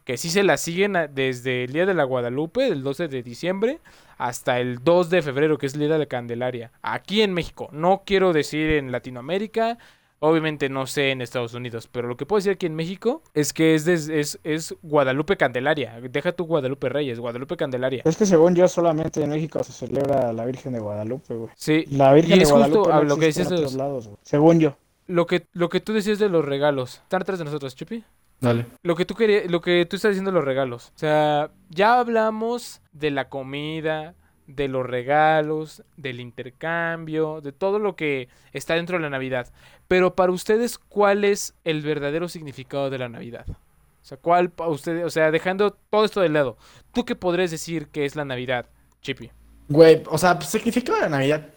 [0.04, 3.78] Que sí se la siguen desde el día de la Guadalupe, el 12 de diciembre,
[4.18, 6.70] hasta el 2 de febrero, que es el día de la Candelaria.
[6.82, 7.68] Aquí en México.
[7.72, 9.78] No quiero decir en Latinoamérica,
[10.20, 13.52] obviamente no sé en Estados Unidos, pero lo que puedo decir aquí en México es
[13.54, 15.98] que es, des- es, es Guadalupe Candelaria.
[16.10, 18.02] Deja tu Guadalupe Reyes, Guadalupe Candelaria.
[18.04, 21.50] Es que según yo, solamente en México se celebra la Virgen de Guadalupe, güey.
[21.56, 23.54] Sí, La Virgen y de es Guadalupe justo no a lo que dices en de
[23.56, 24.18] otros los- lados, güey.
[24.22, 24.76] Según yo.
[25.06, 26.96] lo que, lo que tú decías de los regalos.
[27.02, 28.04] Están atrás de nosotros, Chupi.
[28.40, 28.66] Dale.
[28.82, 30.92] Lo que tú querías, lo que tú estás diciendo de los regalos.
[30.94, 34.14] O sea, ya hablamos de la comida,
[34.46, 39.50] de los regalos, del intercambio, de todo lo que está dentro de la Navidad.
[39.88, 43.46] Pero para ustedes, ¿cuál es el verdadero significado de la Navidad?
[43.48, 46.58] O sea, ¿cuál para ustedes, o sea, dejando todo esto de lado,
[46.92, 48.66] ¿tú qué podrías decir que es la Navidad,
[49.00, 49.30] Chippy?
[49.68, 51.48] Güey, o sea, pues, significado de Navidad.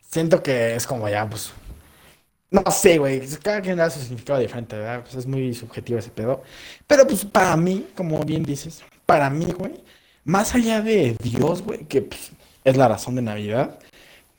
[0.00, 1.52] Siento que es como ya, pues.
[2.50, 3.22] No sé, güey.
[3.42, 5.02] Cada quien da su significado diferente, ¿verdad?
[5.02, 6.42] Pues es muy subjetivo ese pedo.
[6.86, 9.74] Pero pues para mí, como bien dices, para mí, güey,
[10.24, 12.32] más allá de Dios, güey, que pues,
[12.64, 13.78] es la razón de Navidad,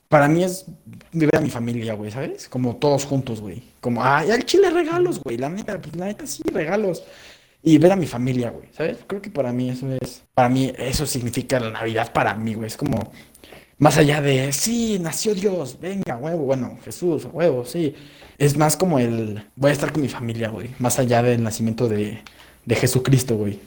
[0.10, 0.66] para mí es
[1.14, 2.50] vivir a mi familia, güey, ¿sabes?
[2.50, 3.64] Como todos juntos, güey.
[3.80, 5.38] Como, ay, al chile regalos, güey.
[5.38, 7.04] La neta, pues la neta sí, regalos.
[7.64, 8.98] Y ver a mi familia, güey, ¿sabes?
[9.08, 12.68] Creo que para mí eso es, para mí eso significa la Navidad para mí, güey.
[12.68, 13.14] Es como,
[13.82, 17.94] más allá de, sí, nació Dios, venga, huevo, bueno, Jesús, huevo, sí.
[18.38, 20.70] Es más como el, voy a estar con mi familia, güey.
[20.80, 22.22] Más allá del nacimiento de,
[22.66, 23.60] de Jesucristo, güey.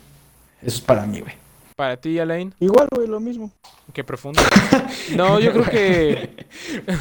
[0.62, 1.35] Eso es para mí, güey.
[1.77, 3.51] Para ti, Alain, Igual, güey, lo mismo.
[3.93, 4.41] qué profundo.
[5.17, 6.31] No, yo creo que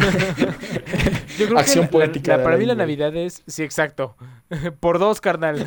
[1.38, 2.86] Yo creo Acción que la- poética la- para mí la güey.
[2.86, 4.16] Navidad es, sí, exacto.
[4.80, 5.66] Por dos, carnal.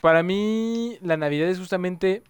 [0.00, 2.22] para mí la Navidad es justamente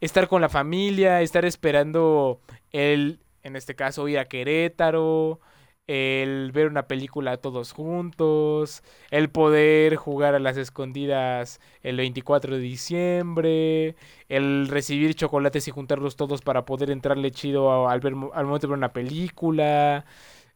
[0.00, 2.40] estar con la familia, estar esperando
[2.72, 5.40] el, en este caso, ir a Querétaro,
[5.86, 12.60] el ver una película todos juntos, el poder jugar a las escondidas el 24 de
[12.62, 13.96] diciembre,
[14.28, 18.70] el recibir chocolates y juntarlos todos para poder entrarle chido al, ver, al momento de
[18.70, 20.04] ver una película.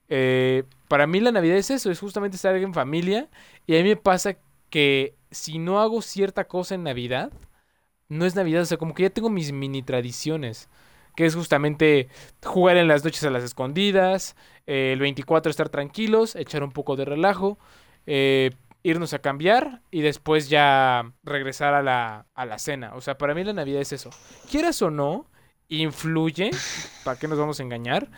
[0.08, 3.28] Eh, para mí la Navidad es eso, es justamente estar en familia.
[3.66, 4.36] Y a mí me pasa
[4.70, 7.32] que si no hago cierta cosa en Navidad,
[8.08, 10.68] no es Navidad, o sea, como que ya tengo mis mini tradiciones.
[11.16, 12.08] Que es justamente
[12.44, 14.36] jugar en las noches a las escondidas,
[14.66, 17.58] eh, el 24 estar tranquilos, echar un poco de relajo,
[18.06, 18.50] eh,
[18.82, 22.94] irnos a cambiar y después ya regresar a la, a la cena.
[22.94, 24.10] O sea, para mí la Navidad es eso.
[24.48, 25.26] Quieras o no,
[25.68, 26.50] influye,
[27.04, 28.08] ¿para qué nos vamos a engañar?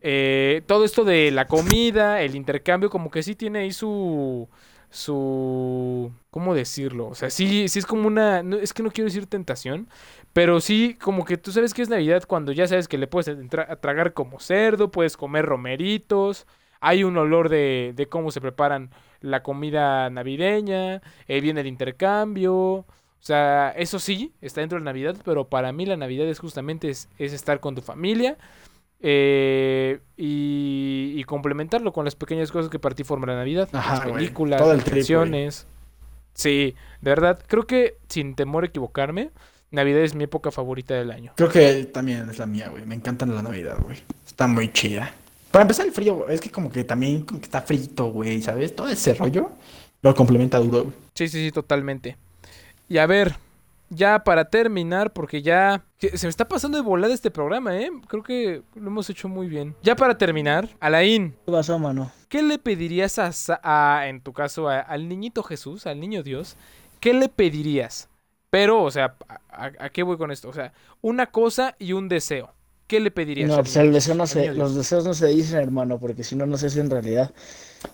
[0.00, 4.48] Eh, todo esto de la comida, el intercambio, como que sí tiene ahí su
[4.90, 7.08] su ¿cómo decirlo?
[7.08, 9.88] O sea, sí, sí es como una, es que no quiero decir tentación,
[10.32, 13.28] pero sí como que tú sabes que es Navidad cuando ya sabes que le puedes
[13.28, 16.46] entra- a tragar como cerdo, puedes comer romeritos,
[16.80, 22.54] hay un olor de, de cómo se preparan la comida navideña, eh, viene el intercambio,
[22.54, 22.86] o
[23.20, 26.88] sea, eso sí, está dentro de la Navidad, pero para mí la Navidad es justamente
[26.88, 28.38] es, es estar con tu familia
[29.00, 33.94] eh, y, y complementarlo con las pequeñas cosas que para ti forman la Navidad, Ajá,
[33.94, 35.66] las películas, las canciones.
[36.34, 39.30] Sí, de verdad, creo que sin temor a equivocarme,
[39.70, 41.32] Navidad es mi época favorita del año.
[41.36, 42.86] Creo que también es la mía, güey.
[42.86, 43.98] Me encanta la Navidad, güey.
[44.26, 45.12] Está muy chida.
[45.50, 48.40] Para empezar el frío, güey, es que como que también como que está frito, güey,
[48.42, 48.74] ¿sabes?
[48.74, 49.50] Todo ese rollo
[50.02, 50.94] lo complementa duro, güey.
[51.14, 52.16] Sí, sí, sí, totalmente.
[52.88, 53.36] Y a ver,
[53.90, 57.90] ya para terminar, porque ya se me está pasando de volada este programa, ¿eh?
[58.08, 59.74] Creo que lo hemos hecho muy bien.
[59.82, 62.12] Ya para terminar, Alain, ¿Qué pasó, mano?
[62.28, 66.56] ¿qué le pedirías a, en tu caso, a- al niñito Jesús, al niño Dios?
[67.00, 68.08] ¿Qué le pedirías?
[68.50, 69.34] Pero, o sea, ¿a,
[69.66, 70.48] a- a qué voy con esto?
[70.48, 70.72] O sea,
[71.02, 72.52] una cosa y un deseo.
[72.86, 73.48] ¿Qué le pedirías?
[73.48, 76.24] No, al pues niño el deseo no se, los deseos no se dicen, hermano, porque
[76.24, 77.30] si no, no sé si en realidad.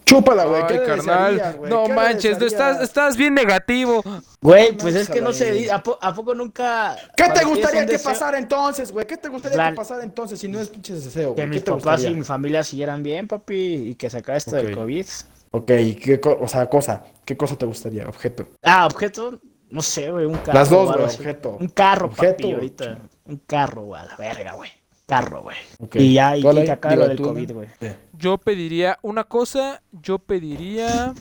[0.05, 0.65] Chúpala, güey.
[0.69, 1.55] ¿Qué Ay, carnal.
[1.59, 1.69] güey?
[1.71, 4.05] no ¿Qué le manches, tú estás, estás bien negativo.
[4.41, 5.69] Güey, No, pues es que no se.
[5.73, 6.97] ¿A, po- a poco nunca.
[7.17, 9.05] ¿Qué te gustaría que pasara entonces, güey?
[9.05, 12.05] ¿Qué te gustaría Plan- que pasara entonces si no es pinche deseo, Que mis papás
[12.05, 13.55] y mi familia siguieran bien, papi,
[13.91, 14.77] y que se acabe esto del.
[14.77, 15.07] COVID.
[15.51, 17.03] Ok, ¿qué co- o sea, cosa?
[17.25, 18.09] ¿Qué cosa te gustaría?
[18.09, 18.47] Objeto.
[18.63, 19.41] Ah, objeto,
[19.71, 20.59] no sé, güey, un carro.
[20.59, 21.57] Las dos, güey, objeto.
[21.61, 22.99] Un carro, Objeto, papi, ahorita.
[23.25, 24.71] Un carro, güey, a la verga, güey.
[25.07, 25.57] Carro, güey.
[25.95, 27.69] Y ya, y acabe Digo, lo del tú, COVID, güey.
[28.13, 31.13] Yo pediría una cosa, yo pediría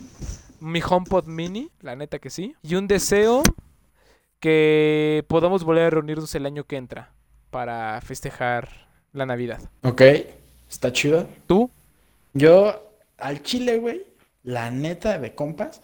[0.60, 2.56] mi HomePod mini, la neta que sí.
[2.62, 3.44] Y un deseo
[4.40, 7.12] que podamos volver a reunirnos el año que entra
[7.50, 9.62] para festejar la Navidad.
[9.84, 10.02] Ok,
[10.70, 11.28] está chido.
[11.48, 11.70] ¿Tú?
[12.34, 14.06] Yo, al chile, güey,
[14.44, 15.82] la neta de compas,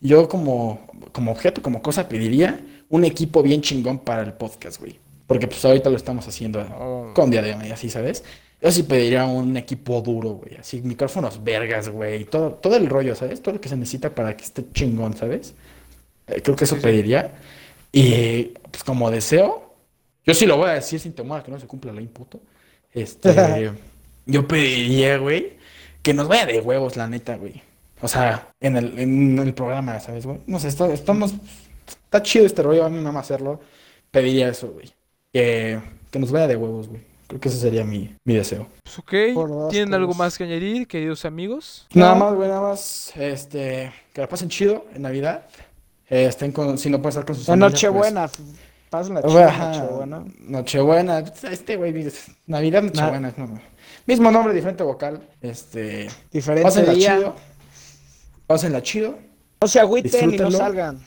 [0.00, 4.98] yo como, como objeto, como cosa, pediría un equipo bien chingón para el podcast, güey.
[5.26, 7.12] Porque pues ahorita lo estamos haciendo Oh.
[7.14, 8.24] con diadema y así, ¿sabes?
[8.60, 10.56] Yo sí pediría un equipo duro, güey.
[10.56, 12.24] Así, micrófonos vergas, güey.
[12.24, 13.40] Todo, todo el rollo, ¿sabes?
[13.42, 15.54] Todo lo que se necesita para que esté chingón, ¿sabes?
[16.26, 16.86] Eh, creo que eso Sí, sí.
[16.86, 17.32] pediría.
[17.92, 19.74] Y pues como deseo,
[20.26, 22.40] yo sí lo voy a decir sin temor a que no se cumpla la imputo.
[22.92, 23.72] Este,
[24.26, 25.54] yo pediría, güey,
[26.02, 27.62] que nos vaya de huevos, la neta, güey.
[28.00, 30.40] O sea, en el, en el programa, ¿sabes, güey?
[30.46, 31.34] No sé, está- estamos,
[31.86, 33.60] está chido este rollo, a mí me mama hacerlo.
[34.10, 34.92] Pediría eso, güey.
[35.32, 35.80] Que,
[36.10, 37.00] que nos vaya de huevos, güey.
[37.26, 38.66] Creo que ese sería mi, mi deseo.
[38.82, 39.70] Pues ok.
[39.70, 40.18] ¿Tienen algo pues.
[40.18, 41.86] más que añadir, queridos amigos?
[41.94, 45.46] Nada más, güey, nada más, este, que la pasen chido en Navidad.
[46.10, 48.28] Eh, estén con, si no pueden estar con sus pues, Nochebuena.
[48.90, 50.24] Pásenla Pues, chida, ajá, Nochebuena.
[50.40, 51.18] Nochebuena.
[51.50, 53.32] Este güey dice, Navidad, Nochebuena.
[53.38, 53.58] no.
[54.06, 55.26] Mismo nombre, diferente vocal.
[55.40, 57.16] Este, Diferente pásenla día.
[57.16, 57.34] chido.
[58.46, 59.18] Pásenla chido.
[59.60, 61.00] No se agüiten y no salgan.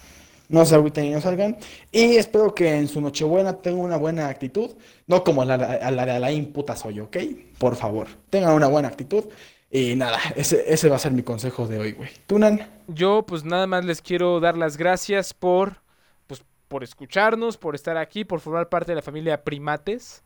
[0.50, 1.58] No se agüiten y no salgan.
[1.92, 4.72] Y espero que en su Nochebuena tengan una buena actitud.
[5.06, 7.18] No como la, a la de Alain puta soy, ¿ok?
[7.58, 8.08] Por favor.
[8.30, 9.26] Tengan una buena actitud.
[9.70, 12.10] Y nada, ese, ese va a ser mi consejo de hoy, güey.
[12.26, 12.68] ¿Tunan?
[12.88, 15.82] Yo pues nada más les quiero dar las gracias por
[16.26, 20.24] pues por escucharnos, por estar aquí, por formar parte de la familia Primates.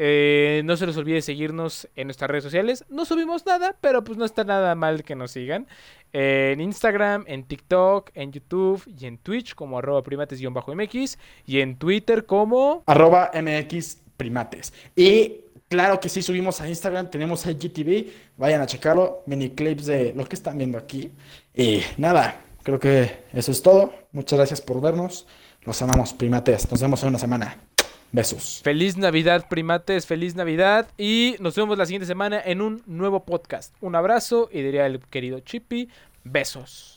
[0.00, 2.84] Eh, no se les olvide seguirnos en nuestras redes sociales.
[2.88, 5.66] No subimos nada, pero pues no está nada mal que nos sigan.
[6.12, 11.76] Eh, en Instagram, en TikTok, en YouTube y en Twitch como arroba primates-mx y en
[11.76, 12.84] Twitter como...
[12.86, 14.72] arroba MX Primates.
[14.94, 19.86] Y claro que sí subimos a Instagram, tenemos el GTV, vayan a checarlo, mini clips
[19.86, 21.10] de lo que están viendo aquí.
[21.54, 23.92] Y nada, creo que eso es todo.
[24.12, 25.26] Muchas gracias por vernos.
[25.62, 26.70] Los amamos, Primates.
[26.70, 27.67] Nos vemos en una semana.
[28.10, 28.60] Besos.
[28.64, 30.88] Feliz Navidad, primates, feliz Navidad.
[30.96, 33.74] Y nos vemos la siguiente semana en un nuevo podcast.
[33.80, 35.88] Un abrazo y diría el querido Chippy,
[36.24, 36.94] besos.